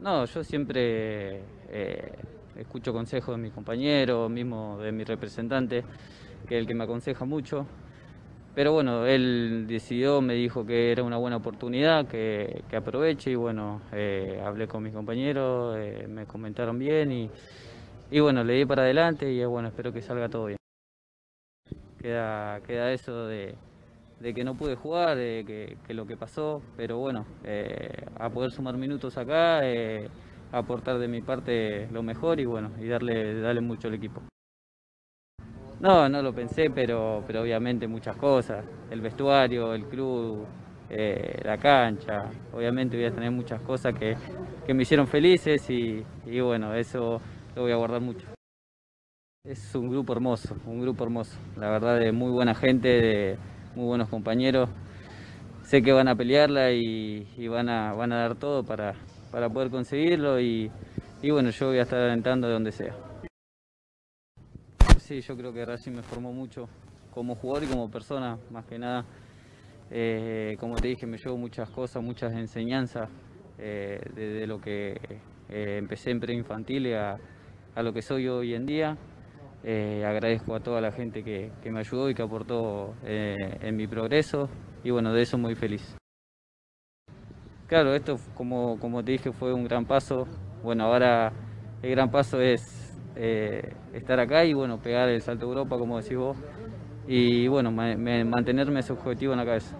[0.00, 2.12] No, yo siempre eh,
[2.56, 5.84] escucho consejos de mis compañeros, mismo de mi representante,
[6.46, 7.66] que es el que me aconseja mucho.
[8.54, 13.82] Pero bueno, él decidió, me dijo que era una buena oportunidad, que, aproveche y bueno,
[13.92, 17.30] eh, hablé con mis compañeros, eh, me comentaron bien y,
[18.10, 20.57] y bueno, le di para adelante y bueno, espero que salga todo bien
[22.00, 23.54] queda, queda eso de,
[24.22, 28.76] que no pude jugar, de que, lo que pasó, pero bueno, eh, a poder sumar
[28.76, 30.08] minutos acá, eh,
[30.52, 34.22] aportar de mi parte lo mejor y bueno, y darle, darle mucho al equipo.
[35.80, 40.44] No, no lo pensé, pero, pero obviamente muchas cosas, el vestuario, el club,
[40.90, 44.16] eh, la cancha, obviamente voy a tener muchas cosas que,
[44.74, 47.20] me hicieron felices y, y bueno, eso
[47.54, 48.37] lo voy a guardar mucho.
[49.48, 51.38] Es un grupo hermoso, un grupo hermoso.
[51.56, 53.38] La verdad de muy buena gente, de
[53.74, 54.68] muy buenos compañeros.
[55.62, 58.94] Sé que van a pelearla y, van, a, van a dar todo para,
[59.32, 60.70] para poder conseguirlo y,
[61.30, 62.94] bueno, yo voy a estar alentando de donde sea.
[64.98, 66.68] Sí, yo creo que Racing me formó mucho
[67.14, 69.06] como jugador y como persona, más que nada.
[69.90, 73.08] Eh, como te dije, me llevo muchas cosas, muchas enseñanzas
[73.56, 75.00] eh, desde lo que
[75.48, 77.18] eh, empecé en preinfantil a,
[77.74, 78.98] a lo que soy hoy en día.
[79.64, 83.86] Eh, agradezco a toda la gente que, me ayudó y que aportó eh, en mi
[83.86, 84.48] progreso
[84.84, 85.96] y bueno, de eso muy feliz.
[87.66, 90.26] Claro, esto como, como te dije fue un gran paso.
[90.62, 91.32] Bueno, ahora
[91.82, 96.16] el gran paso es eh, estar acá y bueno, pegar el salto Europa, como decís
[96.16, 96.36] vos,
[97.06, 99.76] y bueno, mantenerme ese objetivo en la cabeza.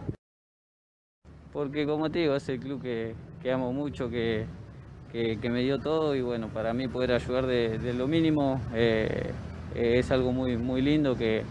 [1.53, 3.15] Porque como te digo, es el club que,
[3.51, 4.47] amo mucho, que,
[5.15, 8.61] me dio todo y bueno, para mí poder ayudar de, lo mínimo
[9.79, 11.45] es algo muy, muy lindo que,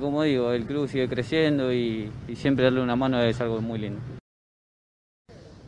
[0.00, 4.00] como digo, el club sigue creciendo y, siempre darle una mano es algo muy lindo.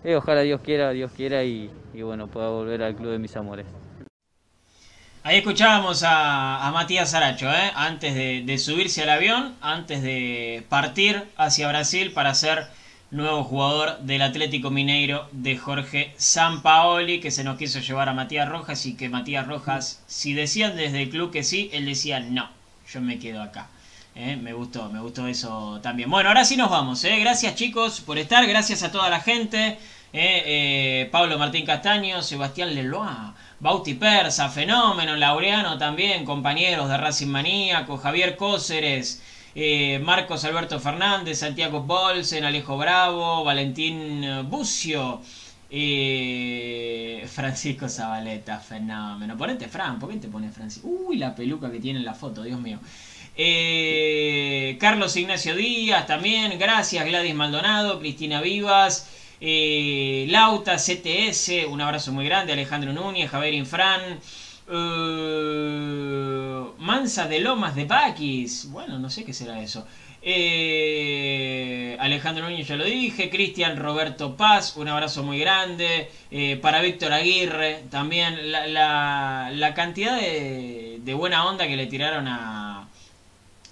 [0.02, 3.66] Eh, ojalá Dios quiera, Dios quiera y, bueno, pueda volver al club de mis amores.
[5.22, 7.70] Ahí escuchábamos a, Matías Aracho, ¿eh?
[7.74, 12.66] antes de, subirse al avión, antes de partir hacia Brasil para ser
[13.10, 18.48] nuevo jugador del Atlético Mineiro de Jorge Sampaoli, que se nos quiso llevar a Matías
[18.48, 22.48] Rojas y que Matías Rojas, si decían desde el club que sí, él decía no,
[22.92, 23.68] yo me quedo acá.
[24.14, 26.10] Eh, me gustó, me gustó eso también.
[26.10, 27.02] Bueno, ahora sí nos vamos.
[27.04, 27.18] Eh.
[27.20, 29.78] Gracias chicos por estar, gracias a toda la gente.
[30.12, 37.96] Eh, Pablo Martín Castaño, Sebastián Lelois, Bauti Persa, Fenómeno, Laureano también, compañeros de Racing Maníaco,
[37.96, 39.22] Javier Cóceres.
[39.54, 45.20] Eh, Marcos Alberto Fernández, Santiago Bolsen, Alejo Bravo, Valentín Bucio,
[45.72, 49.36] Eh, Francisco Zabaleta, fenómeno.
[49.36, 50.88] Ponete Fran, ¿por qué te pone Francisco?
[50.88, 52.80] Uy, la peluca que tiene en la foto, Dios mío.
[53.36, 57.04] Eh, Carlos Ignacio Díaz también, gracias.
[57.06, 59.08] Gladys Maldonado, Cristina Vivas,
[59.40, 62.52] Lauta, CTS, un abrazo muy grande.
[62.52, 64.18] Alejandro Núñez, Javier Infran.
[64.70, 68.68] Eh, Mansa de Lomas de Paquis.
[68.70, 69.86] Bueno, no sé qué será eso.
[70.22, 76.80] Eh, Alejandro Núñez ya lo dije, Cristian Roberto Paz, un abrazo muy grande, Eh, para
[76.80, 82.86] Víctor Aguirre también, la, la- la cantidad de, de buena onda que le tiraron a,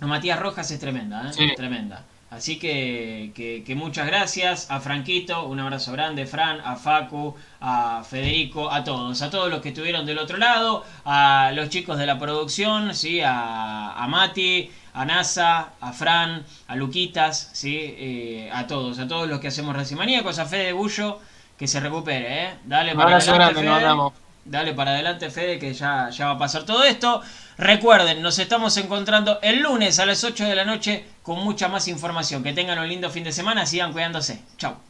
[0.01, 1.33] a Matías Rojas es tremenda, ¿eh?
[1.33, 1.49] Sí.
[1.57, 2.05] tremenda.
[2.31, 8.03] Así que, que- que muchas gracias a Franquito, un abrazo grande, Fran, a Facu, a
[8.05, 12.05] Federico, a todos, a todos los que estuvieron del otro lado, a los chicos de
[12.07, 13.23] la producción, ¿sí?
[13.23, 17.79] a, a Mati, a NASA, a Fran, a Luquitas, ¿sí?
[17.97, 21.21] Eh, a todos, a todos los que hacemos Racing Maníacos, a Fede Bullo,
[21.57, 22.55] que se recupere, ¿eh?
[22.65, 24.03] Dale Un para abrazo adelante, grande, Fede.
[24.45, 27.23] Dale para adelante, Fede, que ya, ya va a pasar todo esto.
[27.59, 31.89] Recuerden, nos estamos encontrando el lunes a las 8 de la noche con mucha más
[31.89, 32.45] información.
[32.45, 34.41] Que tengan un lindo fin de semana, sigan cuidándose.
[34.57, 34.88] Chao.